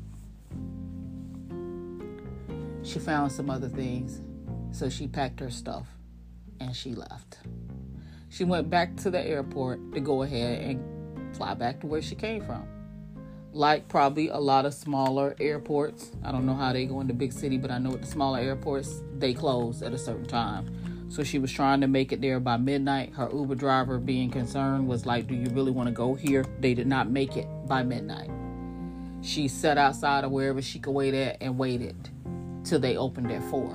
She 2.88 3.00
found 3.00 3.32
some 3.32 3.50
other 3.50 3.68
things, 3.68 4.22
so 4.72 4.88
she 4.88 5.08
packed 5.08 5.40
her 5.40 5.50
stuff 5.50 5.88
and 6.60 6.76
she 6.76 6.94
left. 6.94 7.40
She 8.30 8.44
went 8.44 8.70
back 8.70 8.96
to 8.98 9.10
the 9.10 9.20
airport 9.20 9.94
to 9.94 10.00
go 10.00 10.22
ahead 10.22 10.62
and 10.62 11.36
fly 11.36 11.56
back 11.56 11.80
to 11.80 11.88
where 11.88 12.04
she 12.04 12.14
came 12.14 12.46
from. 12.46 12.68
Like 13.52 13.88
probably 13.88 14.28
a 14.28 14.38
lot 14.38 14.68
of 14.68 14.76
smaller 14.76 15.36
airports. 15.40 16.12
I 16.24 16.32
don't 16.32 16.46
know 16.46 16.54
how 16.54 16.74
they 16.74 16.86
go 16.86 17.02
into 17.02 17.16
big 17.16 17.34
city, 17.34 17.58
but 17.58 17.72
I 17.72 17.80
know 17.80 17.94
at 17.94 18.02
the 18.02 18.08
smaller 18.08 18.38
airports 18.38 19.02
they 19.18 19.34
close 19.34 19.82
at 19.82 19.92
a 19.92 19.98
certain 19.98 20.28
time. 20.28 21.10
So 21.10 21.24
she 21.24 21.40
was 21.40 21.52
trying 21.52 21.82
to 21.82 21.88
make 21.88 22.12
it 22.12 22.22
there 22.22 22.40
by 22.40 22.58
midnight. 22.58 23.14
Her 23.14 23.28
Uber 23.34 23.56
driver, 23.56 23.98
being 23.98 24.30
concerned, 24.30 24.88
was 24.88 25.08
like, 25.08 25.26
Do 25.26 25.34
you 25.34 25.50
really 25.50 25.72
want 25.72 25.88
to 25.88 25.94
go 25.94 26.14
here? 26.14 26.46
They 26.60 26.76
did 26.76 26.86
not 26.86 27.10
make 27.10 27.36
it 27.38 27.48
by 27.68 27.84
midnight. 27.84 28.30
She 29.22 29.48
sat 29.48 29.78
outside 29.78 30.24
of 30.24 30.32
wherever 30.32 30.62
she 30.62 30.80
could 30.80 30.92
wait 30.92 31.14
at 31.14 31.38
and 31.42 31.58
waited 31.58 32.10
till 32.64 32.80
they 32.80 32.98
opened 32.98 33.32
at 33.32 33.44
four. 33.46 33.72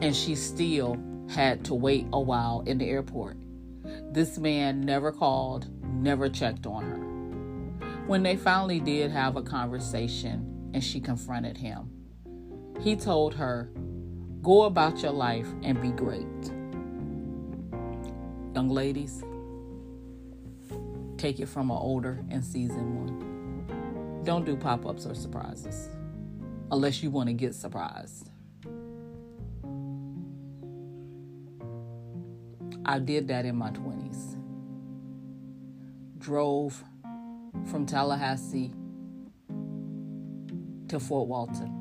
And 0.00 0.14
she 0.14 0.34
still 0.34 0.98
had 1.28 1.64
to 1.66 1.74
wait 1.74 2.06
a 2.12 2.20
while 2.20 2.62
in 2.66 2.78
the 2.78 2.88
airport. 2.88 3.36
This 4.12 4.38
man 4.38 4.80
never 4.80 5.12
called, 5.12 5.68
never 5.82 6.28
checked 6.28 6.66
on 6.66 6.84
her. 6.84 7.12
When 8.06 8.22
they 8.22 8.36
finally 8.36 8.80
did 8.80 9.10
have 9.10 9.36
a 9.36 9.42
conversation 9.42 10.70
and 10.74 10.82
she 10.82 11.00
confronted 11.00 11.56
him, 11.56 11.90
he 12.80 12.96
told 12.96 13.34
her, 13.34 13.70
Go 14.42 14.62
about 14.62 15.02
your 15.02 15.12
life 15.12 15.46
and 15.62 15.80
be 15.80 15.92
great. 15.92 16.26
Young 18.54 18.68
ladies, 18.68 19.22
take 21.22 21.38
it 21.38 21.48
from 21.48 21.70
an 21.70 21.76
older 21.76 22.18
and 22.30 22.44
seasoned 22.44 22.96
one. 22.96 24.22
Don't 24.24 24.44
do 24.44 24.56
pop 24.56 24.84
ups 24.84 25.06
or 25.06 25.14
surprises 25.14 25.88
unless 26.72 27.00
you 27.00 27.12
want 27.12 27.28
to 27.28 27.32
get 27.32 27.54
surprised. 27.54 28.28
I 32.84 32.98
did 32.98 33.28
that 33.28 33.44
in 33.44 33.54
my 33.54 33.70
20s. 33.70 34.36
Drove 36.18 36.82
from 37.66 37.86
Tallahassee 37.86 38.72
to 40.88 40.98
Fort 40.98 41.28
Walton 41.28 41.78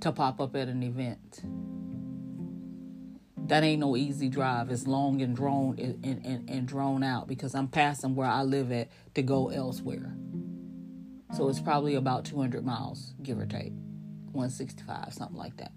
to 0.00 0.12
pop 0.12 0.38
up 0.38 0.54
at 0.54 0.68
an 0.68 0.82
event. 0.82 1.40
That 3.46 3.62
ain't 3.62 3.80
no 3.80 3.96
easy 3.96 4.28
drive. 4.28 4.70
It's 4.70 4.86
long 4.86 5.22
and 5.22 5.36
drawn 5.36 5.78
and, 5.78 6.04
and, 6.04 6.50
and 6.50 6.66
drawn 6.66 7.02
out 7.02 7.28
because 7.28 7.54
I'm 7.54 7.68
passing 7.68 8.14
where 8.14 8.28
I 8.28 8.42
live 8.42 8.72
at 8.72 8.88
to 9.14 9.22
go 9.22 9.48
elsewhere. 9.48 10.16
So 11.36 11.48
it's 11.48 11.60
probably 11.60 11.94
about 11.94 12.24
200 12.24 12.64
miles, 12.64 13.14
give 13.22 13.38
or 13.38 13.46
take, 13.46 13.72
165, 14.32 15.12
something 15.12 15.36
like 15.36 15.56
that. 15.58 15.72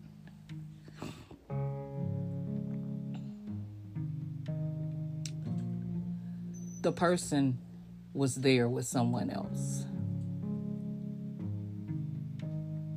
the 6.81 6.91
person 6.91 7.57
was 8.13 8.35
there 8.35 8.67
with 8.67 8.85
someone 8.85 9.29
else. 9.29 9.85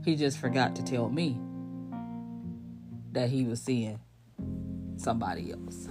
He 0.04 0.16
just 0.16 0.38
forgot 0.38 0.76
to 0.76 0.82
tell 0.82 1.08
me 1.08 1.38
that 3.12 3.28
he 3.28 3.44
was 3.44 3.60
seeing 3.60 4.00
somebody 4.96 5.52
else. 5.52 5.88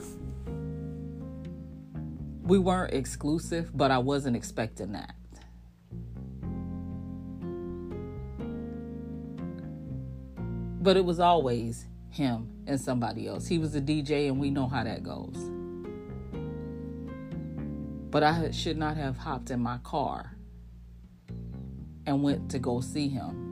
We 2.44 2.58
weren't 2.58 2.94
exclusive, 2.94 3.76
but 3.76 3.92
I 3.92 4.00
wasn't 4.00 4.36
expecting 4.36 4.92
that. 4.94 5.16
But 10.82 10.98
it 10.98 11.06
was 11.06 11.20
always 11.20 11.86
him 12.10 12.50
and 12.66 12.80
somebody 12.80 13.28
else. 13.28 13.48
He 13.48 13.58
was 13.58 13.76
a 13.76 13.82
DJ, 13.82 14.28
and 14.28 14.40
we 14.40 14.50
know 14.50 14.68
how 14.68 14.84
that 14.84 15.04
goes. 15.04 15.38
But 18.10 18.24
I 18.24 18.52
should 18.52 18.78
not 18.78 18.98
have 18.98 19.18
hopped 19.18 19.52
in 19.52 19.62
my 19.62 19.78
car 19.84 20.36
and 22.06 22.24
went 22.24 22.50
to 22.52 22.60
go 22.60 22.82
see 22.82 23.08
him. 23.08 23.48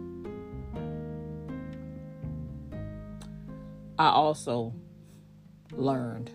I 3.98 4.10
also 4.10 4.74
learned, 5.80 6.32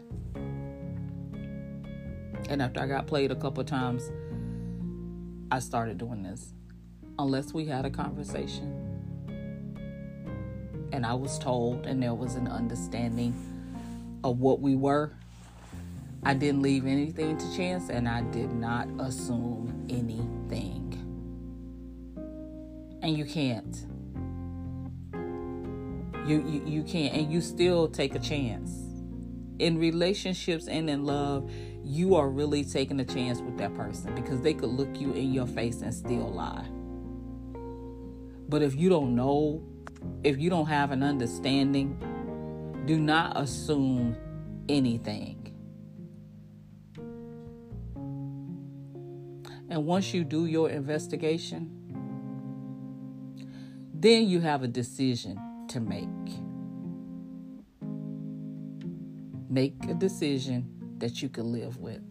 and 2.48 2.60
after 2.60 2.80
I 2.80 2.86
got 2.86 3.06
played 3.06 3.30
a 3.30 3.36
couple 3.36 3.64
times, 3.64 4.10
I 5.50 5.58
started 5.58 5.98
doing 5.98 6.22
this. 6.22 6.52
Unless 7.18 7.54
we 7.54 7.66
had 7.66 7.84
a 7.84 7.90
conversation 7.90 8.84
and 10.92 11.04
I 11.04 11.14
was 11.14 11.38
told, 11.40 11.86
and 11.86 12.00
there 12.00 12.14
was 12.14 12.36
an 12.36 12.46
understanding 12.46 13.34
of 14.22 14.38
what 14.38 14.60
we 14.60 14.76
were, 14.76 15.12
I 16.22 16.34
didn't 16.34 16.62
leave 16.62 16.86
anything 16.86 17.36
to 17.36 17.56
chance 17.56 17.90
and 17.90 18.08
I 18.08 18.22
did 18.22 18.52
not 18.52 18.88
assume 19.00 19.86
anything. 19.90 20.92
And 23.02 23.18
you 23.18 23.24
can't. 23.24 23.76
You, 26.26 26.42
you 26.46 26.62
you 26.64 26.82
can't 26.84 27.14
and 27.14 27.30
you 27.30 27.42
still 27.42 27.88
take 27.88 28.14
a 28.14 28.18
chance. 28.18 28.83
In 29.58 29.78
relationships 29.78 30.66
and 30.66 30.90
in 30.90 31.04
love, 31.04 31.50
you 31.84 32.16
are 32.16 32.28
really 32.28 32.64
taking 32.64 32.98
a 33.00 33.04
chance 33.04 33.40
with 33.40 33.56
that 33.58 33.74
person 33.74 34.14
because 34.14 34.40
they 34.40 34.54
could 34.54 34.70
look 34.70 35.00
you 35.00 35.12
in 35.12 35.32
your 35.32 35.46
face 35.46 35.80
and 35.82 35.94
still 35.94 36.32
lie. 36.32 36.66
But 38.48 38.62
if 38.62 38.74
you 38.74 38.88
don't 38.88 39.14
know, 39.14 39.62
if 40.22 40.38
you 40.38 40.50
don't 40.50 40.66
have 40.66 40.90
an 40.90 41.02
understanding, 41.02 41.96
do 42.86 42.98
not 42.98 43.40
assume 43.40 44.16
anything. 44.68 45.40
And 49.70 49.86
once 49.86 50.12
you 50.12 50.24
do 50.24 50.46
your 50.46 50.68
investigation, 50.70 51.70
then 53.92 54.28
you 54.28 54.40
have 54.40 54.62
a 54.62 54.68
decision 54.68 55.38
to 55.68 55.80
make. 55.80 56.43
Make 59.54 59.84
a 59.88 59.94
decision 59.94 60.96
that 60.98 61.22
you 61.22 61.28
can 61.28 61.52
live 61.52 61.78
with. 61.78 62.02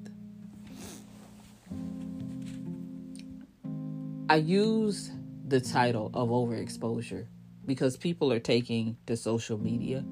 I 4.29 4.37
use 4.37 5.11
the 5.45 5.59
title 5.59 6.09
of 6.13 6.29
overexposure 6.29 7.27
because 7.65 7.97
people 7.97 8.31
are 8.31 8.39
taking 8.39 8.95
to 9.07 9.17
social 9.17 9.57
media. 9.57 10.05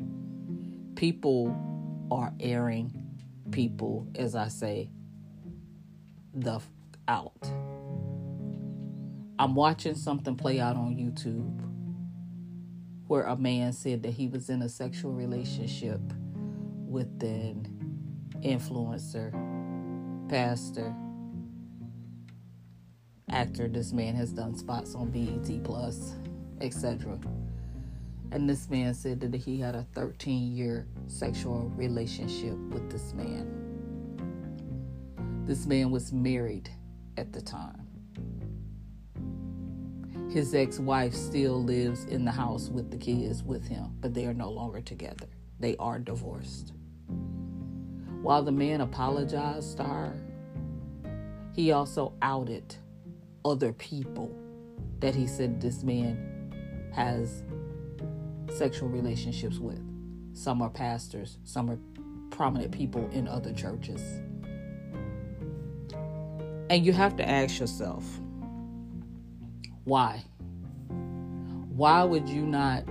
People 0.96 1.56
are 2.12 2.34
airing 2.42 3.02
people, 3.52 4.10
as 4.16 4.36
I 4.36 4.50
say, 4.50 4.90
the 6.34 6.56
f- 6.56 6.70
out. 7.08 7.50
I'm 9.40 9.56
watching 9.56 9.96
something 9.96 10.36
play 10.36 10.60
out 10.60 10.76
on 10.76 10.98
YouTube 10.98 11.62
where 13.08 13.24
a 13.24 13.38
man 13.38 13.72
said 13.72 14.04
that 14.04 14.12
he 14.12 14.28
was 14.28 14.50
in 14.50 14.62
a 14.62 14.68
sexual 14.68 15.14
relationship 15.14 16.02
with 16.92 17.24
an 17.24 17.66
influencer, 18.44 19.32
pastor, 20.30 20.94
actor. 23.30 23.68
This 23.70 23.94
man 23.94 24.14
has 24.16 24.32
done 24.32 24.56
spots 24.56 24.94
on 24.94 25.10
BET 25.10 25.64
Plus, 25.64 26.16
etc. 26.60 27.18
And 28.32 28.50
this 28.50 28.70
man 28.70 28.94
said 28.94 29.22
that 29.22 29.36
he 29.36 29.58
had 29.60 29.76
a 29.76 29.86
13 29.94 30.56
year 30.56 30.86
sexual 31.08 31.72
relationship 31.76 32.58
with 32.70 32.90
this 32.92 33.14
man. 33.14 33.58
This 35.46 35.66
man 35.66 35.92
was 35.92 36.12
married 36.12 36.70
at 37.18 37.32
the 37.34 37.42
time. 37.42 37.88
His 40.30 40.54
ex 40.54 40.80
wife 40.80 41.14
still 41.14 41.62
lives 41.62 42.06
in 42.06 42.24
the 42.24 42.32
house 42.32 42.70
with 42.70 42.90
the 42.90 42.98
kids 42.98 43.44
with 43.44 43.68
him, 43.68 43.98
but 44.00 44.14
they 44.14 44.26
are 44.26 44.34
no 44.34 44.50
longer 44.50 44.80
together. 44.80 45.28
They 45.60 45.76
are 45.78 46.00
divorced. 46.00 46.74
While 48.22 48.44
the 48.44 48.52
man 48.52 48.82
apologized 48.82 49.78
to 49.78 49.84
her, 49.84 50.14
he 51.54 51.72
also 51.72 52.14
outed 52.22 52.76
other 53.44 53.74
people 53.74 54.36
that 55.00 55.16
he 55.16 55.26
said 55.26 55.60
this 55.60 55.84
man 55.84 56.92
has 56.94 57.44
sexual 58.56 58.90
relationships 58.90 59.58
with. 59.58 59.82
Some 60.34 60.62
are 60.62 60.70
pastors, 60.70 61.40
some 61.44 61.70
are 61.70 61.80
prominent 62.30 62.72
people 62.72 63.10
in 63.12 63.28
other 63.28 63.54
churches. 63.54 64.02
And 66.70 66.86
you 66.86 66.94
have 66.94 67.16
to 67.18 67.28
ask 67.28 67.60
yourself, 67.60 68.06
why? 69.84 70.24
Why 71.76 72.04
would 72.04 72.30
you 72.30 72.46
not 72.46 72.84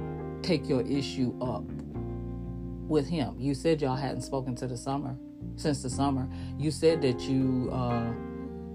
take 0.42 0.68
your 0.68 0.82
issue 0.82 1.34
up 1.40 1.64
with 2.90 3.08
him? 3.08 3.36
You 3.38 3.54
said 3.54 3.80
y'all 3.80 3.96
hadn't 3.96 4.22
spoken 4.22 4.54
to 4.56 4.66
the 4.66 4.76
summer 4.76 5.16
since 5.56 5.82
the 5.82 5.88
summer. 5.88 6.28
You 6.58 6.70
said 6.70 7.00
that 7.02 7.20
you 7.20 7.70
uh, 7.72 8.12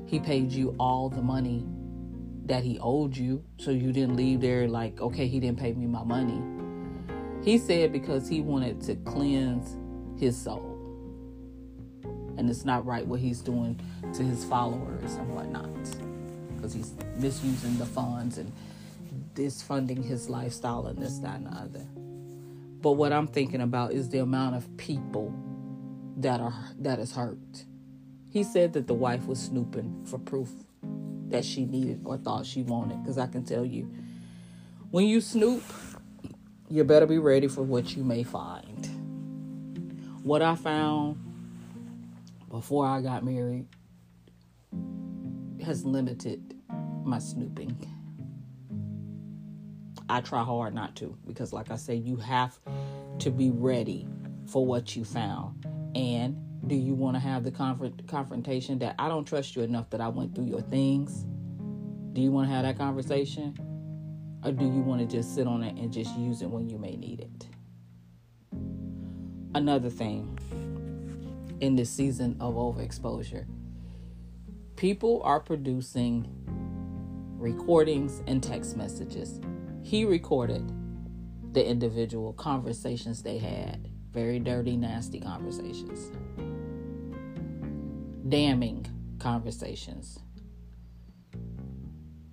he 0.08 0.20
paid 0.20 0.52
you 0.52 0.76
all 0.80 1.10
the 1.10 1.22
money 1.22 1.66
that 2.46 2.64
he 2.64 2.80
owed 2.80 3.18
you, 3.18 3.44
so 3.58 3.72
you 3.72 3.92
didn't 3.92 4.16
leave 4.16 4.42
there 4.42 4.68
like, 4.68 5.02
okay, 5.02 5.28
he 5.28 5.40
didn't 5.40 5.60
pay 5.60 5.74
me 5.74 5.88
my 5.88 6.04
money. 6.04 6.42
He 7.44 7.58
said 7.58 7.92
because 7.92 8.28
he 8.28 8.42
wanted 8.42 8.82
to 8.82 8.96
cleanse 8.96 9.78
his 10.20 10.38
soul. 10.38 10.72
And 12.38 12.50
it's 12.50 12.66
not 12.66 12.86
right 12.86 13.06
what 13.06 13.20
he's 13.20 13.42
doing 13.42 13.80
to 14.14 14.24
his 14.24 14.44
followers 14.46 15.16
and 15.16 15.34
whatnot. 15.34 15.70
Because 16.56 16.74
he's 16.74 16.94
misusing 17.18 17.78
the 17.78 17.86
funds 17.86 18.38
and 18.38 18.52
disfunding 19.34 20.04
his 20.04 20.30
lifestyle 20.30 20.88
and 20.88 20.98
this, 20.98 21.18
that, 21.20 21.38
and 21.38 21.48
the 21.48 21.52
other. 21.52 21.86
But 22.86 22.98
what 22.98 23.12
I'm 23.12 23.26
thinking 23.26 23.62
about 23.62 23.94
is 23.94 24.10
the 24.10 24.20
amount 24.20 24.58
of 24.58 24.78
people 24.78 25.34
that 26.18 26.40
are 26.40 26.54
that 26.78 27.00
is 27.00 27.14
hurt. 27.14 27.66
He 28.30 28.44
said 28.44 28.74
that 28.74 28.86
the 28.86 28.94
wife 28.94 29.26
was 29.26 29.40
snooping 29.40 30.06
for 30.06 30.20
proof 30.20 30.52
that 31.30 31.44
she 31.44 31.66
needed 31.66 32.04
or 32.06 32.18
thought 32.18 32.46
she 32.46 32.62
wanted. 32.62 33.02
Because 33.02 33.18
I 33.18 33.26
can 33.26 33.44
tell 33.44 33.66
you, 33.66 33.92
when 34.92 35.08
you 35.08 35.20
snoop, 35.20 35.64
you 36.70 36.84
better 36.84 37.08
be 37.08 37.18
ready 37.18 37.48
for 37.48 37.64
what 37.64 37.98
you 37.98 38.04
may 38.04 38.22
find. 38.22 38.86
What 40.22 40.44
I 40.44 40.54
found 40.54 41.18
before 42.52 42.86
I 42.86 43.02
got 43.02 43.26
married 43.26 43.66
has 45.64 45.84
limited 45.86 46.54
my 47.04 47.18
snooping. 47.18 47.95
I 50.10 50.22
try 50.22 50.44
hard 50.44 50.74
not 50.76 50.96
to 50.98 51.18
because, 51.26 51.52
like 51.52 51.72
I 51.72 51.76
said, 51.76 52.04
you 52.06 52.18
have 52.18 52.60
to 53.20 53.32
be 53.32 53.50
ready 53.50 54.08
for 54.48 54.66
what 54.66 54.96
you 54.96 55.04
found. 55.04 55.66
And 55.96 56.38
do 56.68 56.76
you 56.76 56.94
want 56.94 57.16
to 57.16 57.20
have 57.20 57.44
the 57.44 57.52
confront- 57.52 58.08
confrontation 58.08 58.80
that 58.80 58.96
I 59.00 59.08
don't 59.08 59.26
trust 59.26 59.56
you 59.56 59.62
enough 59.64 59.90
that 59.92 60.02
I 60.02 60.08
went 60.10 60.36
through 60.36 60.46
your 60.46 60.62
things? 60.62 61.26
Do 62.14 62.22
you 62.22 62.32
want 62.32 62.48
to 62.48 62.54
have 62.54 62.64
that 62.64 62.78
conversation? 62.78 63.58
Or 64.44 64.52
do 64.52 64.64
you 64.64 64.82
want 64.82 65.02
to 65.02 65.08
just 65.08 65.34
sit 65.34 65.48
on 65.48 65.64
it 65.64 65.76
and 65.76 65.92
just 65.92 66.16
use 66.18 66.42
it 66.42 66.50
when 66.50 66.70
you 66.70 66.78
may 66.78 66.96
need 66.96 67.22
it? 67.22 67.48
Another 69.56 69.90
thing 69.90 70.38
in 71.62 71.76
this 71.76 71.90
season 71.90 72.38
of 72.40 72.56
overexposure, 72.56 73.46
people 74.76 75.22
are 75.24 75.40
producing 75.40 76.28
recordings 77.38 78.22
and 78.28 78.44
text 78.44 78.76
messages. 78.78 79.40
He 79.86 80.04
recorded 80.04 80.70
the 81.54 81.66
individual 81.66 82.34
conversations 82.34 83.24
they 83.24 83.38
had, 83.38 83.88
very 84.12 84.40
dirty, 84.40 84.76
nasty 84.76 85.22
conversations, 85.22 86.12
damning 88.28 88.86
conversations 89.20 90.20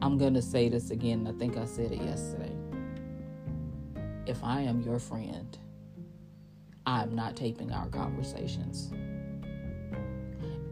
I'm 0.03 0.19
going 0.19 0.35
to 0.35 0.43
say 0.43 0.69
this 0.69 0.91
again. 0.91 1.29
I 1.29 1.39
think 1.39 1.57
I 1.57 1.65
said 1.65 1.93
it 1.93 2.03
yesterday. 2.03 2.51
If 4.27 4.43
I 4.43 4.63
am 4.63 4.83
your 4.83 4.99
friend, 4.99 5.57
I'm 6.85 7.15
not 7.15 7.37
taping 7.37 7.71
our 7.71 7.87
conversations. 7.87 8.93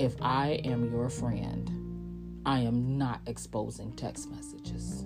If 0.00 0.16
I 0.20 0.60
am 0.64 0.90
your 0.90 1.08
friend, 1.08 2.42
I 2.44 2.58
am 2.60 2.98
not 2.98 3.20
exposing 3.26 3.92
text 3.92 4.28
messages. 4.28 5.04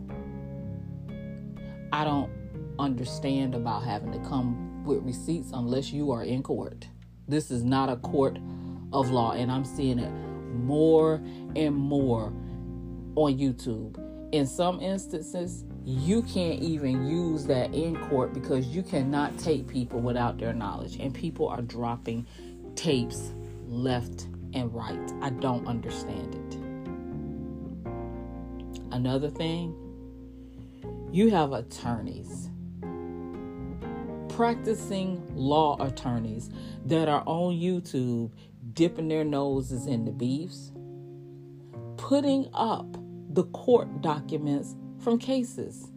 I 1.95 2.05
don't 2.05 2.31
understand 2.79 3.55
about 3.55 3.85
having 3.85 4.13
to 4.13 4.19
come 4.29 4.85
with 4.85 5.03
receipts 5.05 5.51
unless 5.53 5.93
you 5.93 6.11
are 6.11 6.25
in 6.25 6.43
court. 6.43 6.89
This 7.29 7.51
is 7.51 7.65
not 7.65 7.89
a 7.89 7.97
court 7.97 8.39
of 8.93 9.11
law, 9.11 9.33
and 9.33 9.51
I'm 9.51 9.65
seeing 9.65 9.99
it 9.99 10.11
more 10.53 11.23
and 11.57 11.75
more 11.75 12.33
on 13.17 13.39
YouTube 13.39 13.99
in 14.35 14.47
some 14.49 14.81
instances, 14.81 15.65
you 15.85 16.23
can't 16.23 16.61
even 16.61 17.07
use 17.07 17.45
that 17.47 17.73
in 17.73 17.97
court 18.09 18.35
because 18.35 18.67
you 18.67 18.83
cannot 18.83 19.39
tape 19.39 19.69
people 19.69 20.01
without 20.01 20.39
their 20.39 20.53
knowledge. 20.53 20.97
And 20.97 21.15
people 21.15 21.47
are 21.47 21.63
dropping 21.63 22.27
tapes 22.75 23.33
left 23.69 24.27
and 24.53 24.75
right. 24.75 25.13
I 25.23 25.31
don't 25.31 25.65
understand 25.69 26.35
it. 26.35 26.59
Another 28.91 29.31
thing, 29.31 29.73
you 31.15 31.31
have 31.31 31.53
attorneys, 31.53 32.51
practicing 34.31 35.25
law 35.37 35.81
attorneys 35.81 36.51
that 36.87 37.09
are 37.09 37.23
on 37.25 37.55
YouTube 37.55 38.33
dipping 38.73 39.07
their 39.07 39.23
noses 39.23 39.87
in 39.87 40.05
the 40.05 40.11
beefs, 40.11 40.73
putting 41.99 42.49
up 42.53 42.97
the 43.31 43.45
court 43.45 44.03
documents 44.03 44.75
from 44.99 45.17
cases. 45.17 45.93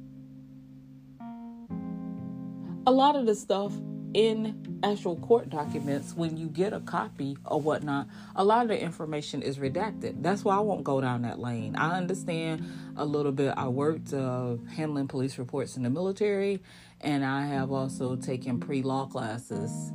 A 2.86 2.92
lot 2.92 3.16
of 3.16 3.26
the 3.26 3.34
stuff 3.34 3.74
in 4.14 4.67
actual 4.84 5.16
court 5.18 5.50
documents, 5.50 6.14
when 6.16 6.38
you 6.38 6.48
get 6.48 6.74
a 6.74 6.80
copy 6.80 7.38
or 7.46 7.62
whatnot, 7.62 8.08
a 8.36 8.44
lot 8.44 8.64
of 8.64 8.70
the 8.70 8.82
information 8.82 9.42
is 9.42 9.58
redacted. 9.58 10.22
That's 10.22 10.44
why 10.44 10.56
I 10.56 10.60
won't 10.60 10.84
go 10.84 11.02
down 11.02 11.24
that 11.24 11.40
lane. 11.40 11.76
I 11.76 11.98
understand 11.98 12.66
a 12.96 13.06
little 13.06 13.32
bit. 13.32 13.54
I 13.58 13.68
worked 13.68 14.14
uh, 14.14 14.56
handling 14.76 15.08
police 15.08 15.38
reports 15.38 15.78
in 15.78 15.84
the 15.84 15.90
military, 15.90 16.62
and 17.02 17.26
I 17.26 17.46
have 17.48 17.72
also 17.72 18.16
taken 18.16 18.60
pre 18.60 18.82
law 18.82 19.06
classes 19.06 19.92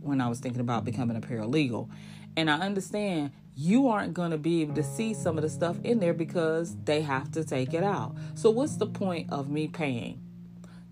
when 0.00 0.20
I 0.20 0.28
was 0.28 0.40
thinking 0.40 0.60
about 0.60 0.84
becoming 0.84 1.16
a 1.16 1.20
paralegal. 1.20 1.88
And 2.36 2.50
I 2.50 2.60
understand 2.60 3.32
you 3.56 3.88
aren't 3.88 4.14
going 4.14 4.30
to 4.30 4.38
be 4.38 4.62
able 4.62 4.74
to 4.74 4.84
see 4.84 5.12
some 5.12 5.36
of 5.36 5.42
the 5.42 5.50
stuff 5.50 5.76
in 5.82 5.98
there 5.98 6.14
because 6.14 6.76
they 6.84 7.00
have 7.02 7.32
to 7.32 7.44
take 7.44 7.74
it 7.74 7.82
out. 7.82 8.14
So, 8.36 8.50
what's 8.50 8.76
the 8.76 8.86
point 8.86 9.32
of 9.32 9.50
me 9.50 9.66
paying 9.66 10.22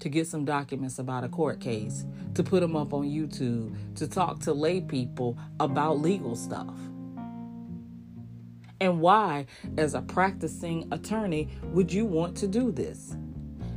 to 0.01 0.09
get 0.09 0.27
some 0.27 0.45
documents 0.45 0.99
about 0.99 1.25
a 1.25 1.29
court 1.29 1.61
case, 1.61 2.05
to 2.35 2.43
put 2.43 2.61
them 2.61 2.77
up 2.77 2.93
on 2.93 3.05
YouTube, 3.05 3.75
to 3.97 4.07
talk 4.07 4.41
to 4.41 4.53
lay 4.53 4.81
people 4.81 5.39
about 5.61 6.01
legal 6.01 6.37
stuff? 6.37 6.75
And 8.81 9.01
why, 9.01 9.47
as 9.79 9.95
a 9.95 10.03
practicing 10.03 10.87
attorney, 10.93 11.49
would 11.73 11.93
you 11.93 12.05
want 12.05 12.37
to 12.39 12.47
do 12.47 12.71
this? 12.71 13.17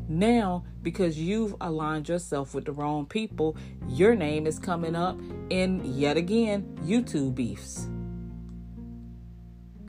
Now, 0.09 0.65
because 0.81 1.17
you've 1.19 1.55
aligned 1.61 2.09
yourself 2.09 2.53
with 2.53 2.65
the 2.65 2.71
wrong 2.71 3.05
people, 3.05 3.55
your 3.87 4.15
name 4.15 4.47
is 4.47 4.59
coming 4.59 4.95
up 4.95 5.19
in 5.49 5.81
yet 5.85 6.17
again 6.17 6.77
YouTube 6.83 7.35
beefs 7.35 7.87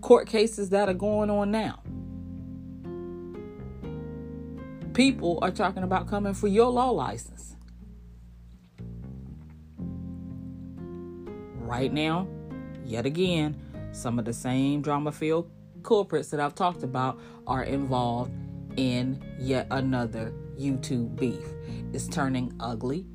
court 0.01 0.27
cases 0.27 0.71
that 0.71 0.89
are 0.89 0.95
going 0.95 1.31
on 1.31 1.51
now. 1.51 1.80
People 4.95 5.39
are 5.43 5.51
talking 5.51 5.83
about 5.83 6.09
coming 6.09 6.35
for 6.35 6.49
your 6.49 6.71
law 6.71 6.91
license. 6.91 7.57
Right 11.57 11.93
now, 11.93 12.27
yet 12.85 13.07
again, 13.07 13.57
some 13.93 14.19
of 14.19 14.25
the 14.25 14.33
same 14.33 14.83
drama 14.83 15.13
filled 15.13 15.51
culprits 15.83 16.31
that 16.31 16.41
I've 16.41 16.55
talked 16.55 16.83
about 16.83 17.19
are 17.47 17.63
involved 17.63 18.33
in 18.77 19.23
yet 19.39 19.67
another 19.71 20.33
YouTube 20.59 21.17
beef. 21.17 21.45
It's 21.93 22.09
turning 22.09 22.53
ugly. 22.61 23.07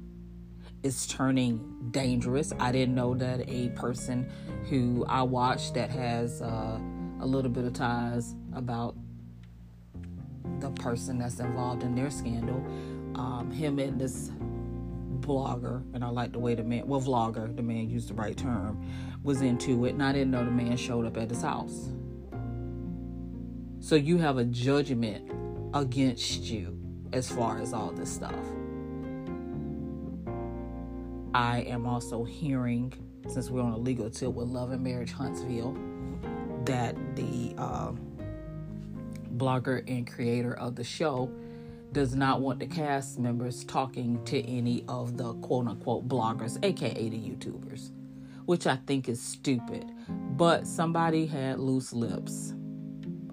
It's 0.84 1.08
turning 1.08 1.90
dangerous. 1.92 2.54
I 2.60 2.72
didn't 2.72 2.96
know 2.96 3.16
that 3.16 3.50
a 3.50 3.70
person 3.70 4.32
who 4.70 5.06
I 5.08 5.24
watched 5.24 5.74
that 5.76 5.90
has 5.90 6.42
uh, 6.42 6.80
a 7.20 7.26
little 7.26 7.52
bit 7.52 7.66
of 7.66 7.74
ties 7.74 8.36
about 8.54 8.96
the 10.60 10.72
person 10.72 11.18
that's 11.18 11.40
involved 11.40 11.84
in 11.84 11.96
their 11.96 12.10
scandal. 12.10 12.64
Um, 13.16 13.52
him 13.52 13.80
and 13.80 14.00
this 14.00 14.32
blogger, 15.20 15.84
and 15.94 16.04
I 16.04 16.10
like 16.10 16.34
the 16.34 16.40
way 16.40 16.56
the 16.56 16.64
man, 16.64 16.88
well, 16.88 17.02
vlogger, 17.02 17.56
the 17.56 17.64
man 17.64 17.90
used 17.90 18.10
the 18.10 18.14
right 18.14 18.36
term, 18.36 18.86
was 19.24 19.42
into 19.42 19.86
it, 19.86 19.92
and 19.92 20.04
I 20.04 20.12
didn't 20.12 20.32
know 20.32 20.44
the 20.44 20.52
man 20.52 20.78
showed 20.78 21.06
up 21.06 21.18
at 21.18 21.30
his 21.30 21.42
house. 21.42 21.90
So 23.80 23.96
you 23.96 24.18
have 24.18 24.38
a 24.38 24.46
judgment 24.46 25.32
against 25.74 26.44
you 26.44 26.80
as 27.14 27.30
far 27.30 27.60
as 27.62 27.74
all 27.74 27.92
this 27.92 28.12
stuff. 28.12 28.34
I 31.34 31.62
am 31.62 31.86
also 31.86 32.24
hearing, 32.24 32.94
since 33.28 33.50
we're 33.50 33.62
on 33.62 33.74
a 33.74 33.78
legal 33.78 34.10
tip 34.10 34.34
with 34.34 34.48
Love 34.48 34.72
and 34.72 34.84
Marriage 34.84 35.12
Huntsville, 35.12 35.78
that 36.66 36.96
the 37.16 37.54
um, 37.58 38.00
blogger 39.38 39.84
and 39.88 40.12
creator 40.12 40.54
of 40.54 40.76
the 40.76 40.84
show 40.84 41.32
does 41.92 42.16
not 42.16 42.42
want 42.42 42.60
the 42.60 42.66
cast 42.66 43.20
members 43.20 43.64
talking 43.64 44.24
to 44.26 44.42
any 44.50 44.84
of 44.88 45.18
the 45.18 45.34
quote 45.36 45.68
unquote 45.68 46.08
bloggers, 46.08 46.64
aka 46.64 47.10
the 47.10 47.18
YouTubers, 47.18 47.92
which 48.46 48.68
I 48.68 48.78
think 48.86 49.08
is 49.08 49.22
stupid. 49.22 49.86
But 50.10 50.68
somebody 50.68 51.26
had 51.26 51.60
loose 51.60 51.94
lips. 51.94 52.52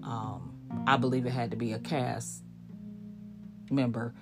Um, 0.01 0.53
I 0.87 0.97
believe 0.97 1.25
it 1.25 1.31
had 1.31 1.51
to 1.51 1.57
be 1.57 1.73
a 1.73 1.79
cast 1.79 2.43
member 3.69 4.13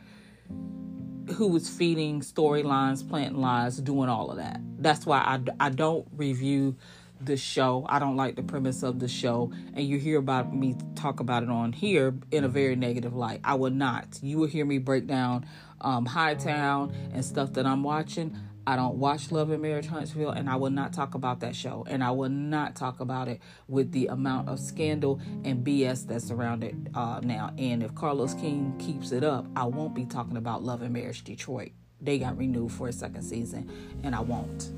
who 1.35 1.47
was 1.47 1.69
feeding 1.69 2.21
storylines, 2.21 3.07
planting 3.07 3.41
lies, 3.41 3.77
doing 3.77 4.09
all 4.09 4.31
of 4.31 4.37
that. 4.37 4.59
That's 4.79 5.05
why 5.05 5.19
I, 5.19 5.67
I 5.67 5.69
don't 5.69 6.07
review 6.15 6.75
the 7.25 7.37
show. 7.37 7.85
I 7.89 7.99
don't 7.99 8.15
like 8.15 8.35
the 8.35 8.43
premise 8.43 8.83
of 8.83 8.99
the 8.99 9.07
show, 9.07 9.51
and 9.73 9.85
you 9.85 9.97
hear 9.97 10.17
about 10.17 10.53
me 10.53 10.75
talk 10.95 11.19
about 11.19 11.43
it 11.43 11.49
on 11.49 11.73
here 11.73 12.13
in 12.31 12.43
a 12.43 12.47
very 12.47 12.75
negative 12.75 13.15
light. 13.15 13.41
I 13.43 13.55
will 13.55 13.71
not. 13.71 14.19
You 14.21 14.37
will 14.37 14.47
hear 14.47 14.65
me 14.65 14.77
break 14.77 15.07
down 15.07 15.45
um, 15.79 16.05
Hightown 16.05 16.93
and 17.13 17.23
stuff 17.23 17.53
that 17.53 17.65
I'm 17.65 17.83
watching. 17.83 18.37
I 18.65 18.75
don't 18.75 18.97
watch 18.97 19.31
Love 19.31 19.49
and 19.49 19.61
Marriage 19.61 19.87
Huntsville, 19.87 20.29
and 20.29 20.49
I 20.49 20.55
will 20.55 20.69
not 20.69 20.93
talk 20.93 21.15
about 21.15 21.39
that 21.39 21.55
show. 21.55 21.83
And 21.89 22.03
I 22.03 22.11
will 22.11 22.29
not 22.29 22.75
talk 22.75 22.99
about 22.99 23.27
it 23.27 23.41
with 23.67 23.91
the 23.91 24.07
amount 24.07 24.49
of 24.49 24.59
scandal 24.59 25.19
and 25.43 25.65
BS 25.65 26.05
that's 26.05 26.29
around 26.29 26.63
it 26.63 26.75
uh, 26.93 27.19
now. 27.23 27.53
And 27.57 27.81
if 27.81 27.95
Carlos 27.95 28.35
King 28.35 28.75
keeps 28.77 29.11
it 29.11 29.23
up, 29.23 29.47
I 29.55 29.65
won't 29.65 29.95
be 29.95 30.05
talking 30.05 30.37
about 30.37 30.63
Love 30.63 30.83
and 30.83 30.93
Marriage 30.93 31.23
Detroit. 31.23 31.71
They 31.99 32.19
got 32.19 32.37
renewed 32.37 32.71
for 32.71 32.87
a 32.87 32.93
second 32.93 33.23
season, 33.23 33.69
and 34.03 34.15
I 34.15 34.21
won't. 34.21 34.69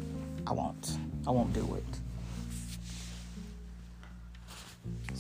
I 0.48 0.54
won't. 0.54 0.98
I 1.28 1.32
won't 1.32 1.54
do 1.54 1.76
it. 1.76 2.00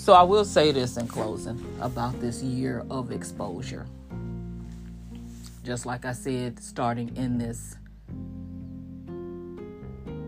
So 0.03 0.11
I 0.11 0.23
will 0.23 0.43
say 0.43 0.73
this 0.73 0.97
in 0.97 1.07
closing 1.07 1.65
about 1.79 2.19
this 2.19 2.43
year 2.43 2.85
of 2.89 3.13
exposure. 3.13 3.85
Just 5.63 5.85
like 5.85 6.03
I 6.03 6.11
said, 6.11 6.61
starting 6.61 7.15
in 7.15 7.37
this 7.37 7.77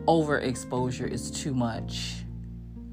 overexposure 0.07 1.11
is 1.11 1.29
too 1.29 1.53
much. 1.53 2.23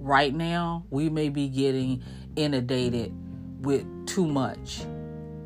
Right 0.00 0.34
now, 0.34 0.84
we 0.90 1.08
may 1.08 1.28
be 1.28 1.46
getting 1.46 2.02
inundated 2.34 3.14
with 3.60 3.86
too 4.08 4.26
much. 4.26 4.82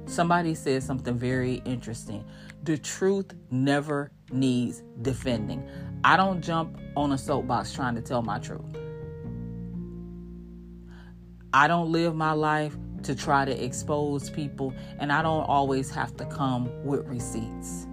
Somebody 0.07 0.55
said 0.55 0.85
something 0.85 1.19
very 1.19 1.57
interesting. 1.67 2.25
The 2.63 2.79
truth 2.79 3.35
never 3.51 4.11
needs 4.33 4.83
defending. 5.03 5.69
I 6.03 6.17
don't 6.17 6.41
jump 6.41 6.79
on 6.97 7.13
a 7.13 7.19
soapbox 7.19 7.75
trying 7.75 7.95
to 7.97 8.01
tell 8.01 8.23
my 8.23 8.39
truth. 8.39 8.86
I 11.57 11.69
don't 11.69 11.91
live 11.91 12.15
my 12.15 12.33
life 12.33 12.77
to 13.05 13.15
try 13.15 13.47
to 13.47 13.65
expose 13.65 14.29
people, 14.29 14.75
and 14.99 15.11
I 15.11 15.23
don't 15.23 15.45
always 15.45 15.89
have 15.89 16.15
to 16.19 16.27
come 16.27 16.69
with 16.85 17.07
receipts. 17.07 17.87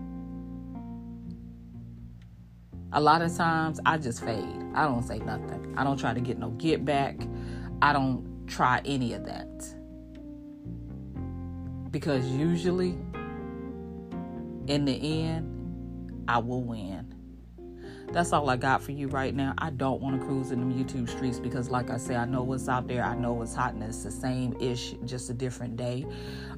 A 2.91 2.99
lot 2.99 3.21
of 3.21 3.33
times 3.33 3.79
I 3.85 3.99
just 3.99 4.21
fade. 4.21 4.43
I 4.75 4.83
don't 4.83 5.03
say 5.03 5.19
nothing. 5.19 5.75
I 5.77 5.85
don't 5.85 5.97
try 5.97 6.13
to 6.13 6.19
get 6.19 6.37
no 6.37 6.49
get 6.49 6.83
back. 6.83 7.15
I 7.81 7.93
don't 7.93 8.45
try 8.47 8.81
any 8.83 9.13
of 9.13 9.25
that. 9.27 9.65
Because 11.89 12.25
usually, 12.27 12.97
in 14.67 14.83
the 14.83 15.21
end, 15.23 16.25
I 16.27 16.39
will 16.39 16.65
win. 16.65 17.12
That's 18.11 18.31
all 18.31 18.49
I 18.49 18.57
got 18.57 18.81
for 18.81 18.91
you 18.91 19.07
right 19.07 19.33
now. 19.33 19.53
I 19.57 19.71
don't 19.71 20.01
want 20.01 20.19
to 20.19 20.25
cruise 20.25 20.51
in 20.51 20.59
them 20.59 20.71
YouTube 20.71 21.09
streets 21.09 21.39
because, 21.39 21.69
like 21.69 21.89
I 21.89 21.97
say, 21.97 22.15
I 22.15 22.25
know 22.25 22.43
what's 22.43 22.69
out 22.69 22.87
there. 22.87 23.03
I 23.03 23.15
know 23.15 23.33
what's 23.33 23.55
hot, 23.55 23.73
and 23.73 23.83
it's 23.83 24.03
the 24.03 24.11
same 24.11 24.55
ish, 24.59 24.93
just 25.05 25.29
a 25.29 25.33
different 25.33 25.77
day. 25.77 26.05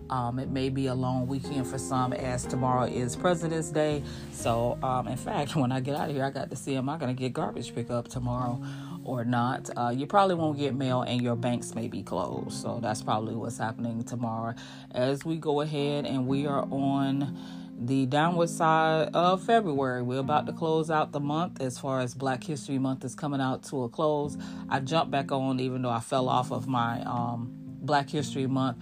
Um, 0.10 0.38
it 0.38 0.50
may 0.50 0.70
be 0.70 0.88
a 0.88 0.94
long 0.94 1.28
weekend 1.28 1.66
for 1.66 1.78
some, 1.78 2.14
as 2.14 2.46
tomorrow 2.46 2.86
is 2.86 3.16
President's 3.16 3.70
Day. 3.70 4.04
So, 4.32 4.78
um, 4.84 5.08
in 5.08 5.18
fact, 5.18 5.56
when 5.56 5.72
I 5.72 5.80
get 5.80 5.96
out 5.96 6.10
of 6.10 6.16
here, 6.16 6.26
I 6.26 6.30
got 6.30 6.50
to 6.50 6.56
see 6.56 6.76
am 6.76 6.90
I 6.90 6.98
going 6.98 7.16
to 7.16 7.20
get 7.20 7.34
garbage 7.34 7.74
pickup 7.74 8.08
tomorrow 8.08 8.62
or 9.06 9.24
not. 9.24 9.70
Uh, 9.78 9.94
you 9.96 10.08
probably 10.08 10.36
won't 10.36 10.58
get 10.58 10.76
mail, 10.76 11.04
and 11.04 11.22
your 11.22 11.36
banks 11.36 11.74
may 11.74 11.88
be 11.88 12.04
closed. 12.04 12.62
So 12.62 12.80
that's 12.82 13.02
probably 13.02 13.36
what's 13.36 13.58
happening 13.58 14.04
tomorrow. 14.04 14.56
As 14.92 15.24
we 15.24 15.38
go 15.38 15.62
ahead, 15.62 16.06
and 16.06 16.28
we 16.28 16.48
are 16.48 16.64
on 16.70 17.38
the 17.78 18.06
downward 18.06 18.50
side 18.50 19.10
of 19.14 19.44
February. 19.44 20.02
We're 20.02 20.20
about 20.20 20.46
to 20.48 20.54
close 20.54 20.90
out 20.90 21.12
the 21.12 21.20
month 21.20 21.62
as 21.62 21.78
far 21.78 22.00
as 22.00 22.14
Black 22.14 22.44
History 22.44 22.80
Month 22.80 23.04
is 23.04 23.16
coming 23.16 23.42
out 23.42 23.64
to 23.66 23.84
a 23.84 23.90
close. 23.90 24.38
I 24.70 24.80
jumped 24.80 25.12
back 25.12 25.32
on 25.32 25.60
even 25.60 25.82
though 25.82 25.90
I 25.90 26.00
fell 26.00 26.30
off 26.30 26.52
of 26.52 26.68
my 26.68 27.02
um, 27.02 27.52
Black 27.54 28.10
History 28.10 28.48
Month. 28.48 28.78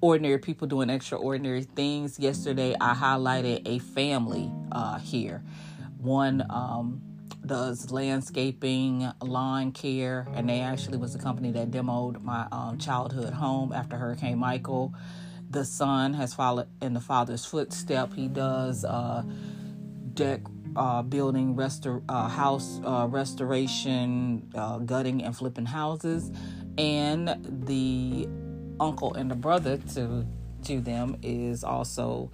Ordinary 0.00 0.38
people 0.38 0.66
doing 0.66 0.90
extraordinary 0.90 1.62
things. 1.62 2.18
Yesterday, 2.18 2.76
I 2.78 2.92
highlighted 2.94 3.66
a 3.66 3.78
family 3.78 4.52
uh, 4.70 4.98
here. 4.98 5.42
One 5.96 6.44
um, 6.50 7.00
does 7.46 7.90
landscaping, 7.90 9.10
lawn 9.22 9.72
care, 9.72 10.26
and 10.34 10.46
they 10.46 10.60
actually 10.60 10.98
was 10.98 11.14
the 11.14 11.18
company 11.18 11.52
that 11.52 11.70
demoed 11.70 12.22
my 12.22 12.46
um, 12.52 12.76
childhood 12.76 13.32
home 13.32 13.72
after 13.72 13.96
Hurricane 13.96 14.38
Michael 14.38 14.94
the 15.54 15.64
son 15.64 16.14
has 16.14 16.34
followed 16.34 16.66
in 16.82 16.94
the 16.94 17.00
father's 17.00 17.44
footstep. 17.44 18.12
He 18.12 18.26
does 18.26 18.84
uh, 18.84 19.22
deck 20.12 20.40
uh, 20.76 21.02
building, 21.02 21.54
restor- 21.54 22.02
uh, 22.08 22.28
house 22.28 22.80
uh, 22.84 23.06
restoration, 23.08 24.50
uh, 24.56 24.78
gutting 24.78 25.22
and 25.22 25.34
flipping 25.34 25.66
houses, 25.66 26.32
and 26.76 27.64
the 27.66 28.28
uncle 28.80 29.14
and 29.14 29.30
the 29.30 29.36
brother 29.36 29.78
to 29.94 30.26
to 30.64 30.80
them 30.80 31.16
is 31.22 31.62
also 31.62 32.32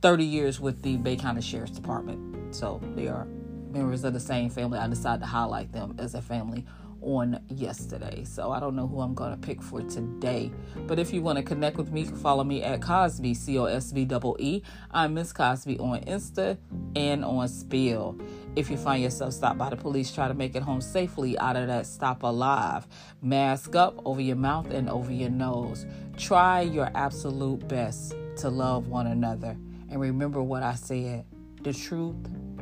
30 0.00 0.24
years 0.24 0.60
with 0.60 0.82
the 0.82 0.96
Bay 0.96 1.16
County 1.16 1.42
Sheriff's 1.42 1.72
Department. 1.72 2.54
So 2.54 2.80
they 2.94 3.08
are 3.08 3.26
members 3.70 4.04
of 4.04 4.14
the 4.14 4.20
same 4.20 4.48
family. 4.48 4.78
I 4.78 4.86
decided 4.86 5.20
to 5.20 5.26
highlight 5.26 5.72
them 5.72 5.96
as 5.98 6.14
a 6.14 6.22
family 6.22 6.64
on 7.02 7.40
yesterday. 7.48 8.24
So 8.24 8.50
I 8.52 8.60
don't 8.60 8.76
know 8.76 8.86
who 8.86 9.00
I'm 9.00 9.14
going 9.14 9.32
to 9.32 9.36
pick 9.36 9.62
for 9.62 9.82
today. 9.82 10.50
But 10.86 10.98
if 10.98 11.12
you 11.12 11.22
want 11.22 11.36
to 11.36 11.42
connect 11.42 11.76
with 11.76 11.92
me, 11.92 12.04
follow 12.04 12.44
me 12.44 12.62
at 12.62 12.80
Cosby, 12.80 13.34
C 13.34 13.58
O 13.58 13.64
S 13.64 13.92
B 13.92 14.08
E. 14.38 14.62
I'm 14.90 15.14
Miss 15.14 15.32
Cosby 15.32 15.78
on 15.78 16.00
Insta 16.02 16.58
and 16.96 17.24
on 17.24 17.48
Spill. 17.48 18.18
If 18.54 18.70
you 18.70 18.76
find 18.76 19.02
yourself 19.02 19.32
stopped 19.32 19.58
by 19.58 19.70
the 19.70 19.76
police, 19.76 20.12
try 20.12 20.28
to 20.28 20.34
make 20.34 20.54
it 20.54 20.62
home 20.62 20.80
safely 20.80 21.38
out 21.38 21.56
of 21.56 21.68
that 21.68 21.86
stop 21.86 22.22
alive. 22.22 22.86
Mask 23.22 23.74
up 23.74 24.00
over 24.04 24.20
your 24.20 24.36
mouth 24.36 24.70
and 24.70 24.90
over 24.90 25.12
your 25.12 25.30
nose. 25.30 25.86
Try 26.16 26.60
your 26.60 26.90
absolute 26.94 27.66
best 27.68 28.14
to 28.36 28.50
love 28.50 28.88
one 28.88 29.06
another. 29.06 29.56
And 29.90 30.00
remember 30.00 30.42
what 30.42 30.62
I 30.62 30.74
said 30.74 31.24
the 31.62 31.72
truth 31.72 32.16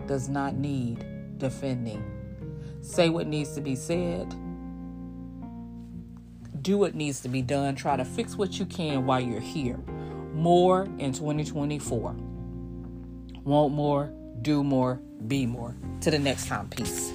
does 0.07 0.29
not 0.29 0.55
need 0.55 1.39
defending. 1.39 2.20
Say 2.83 3.09
what 3.09 3.27
needs 3.27 3.55
to 3.55 3.61
be 3.61 3.77
said. 3.77 4.35
Do 6.63 6.79
what 6.79 6.95
needs 6.95 7.21
to 7.23 7.29
be 7.29 7.43
done. 7.43 7.75
Try 7.75 7.97
to 7.97 8.05
fix 8.05 8.37
what 8.37 8.59
you 8.59 8.67
can 8.67 9.07
while 9.07 9.21
you're 9.21 9.41
here. 9.41 9.79
More 10.35 10.85
in 10.99 11.13
2024. 11.13 12.17
Want 13.45 13.75
more, 13.75 14.13
do 14.43 14.63
more, 14.63 15.01
be 15.27 15.47
more. 15.47 15.75
To 16.03 16.11
the 16.11 16.19
next 16.19 16.47
time. 16.47 16.69
Peace. 16.69 17.13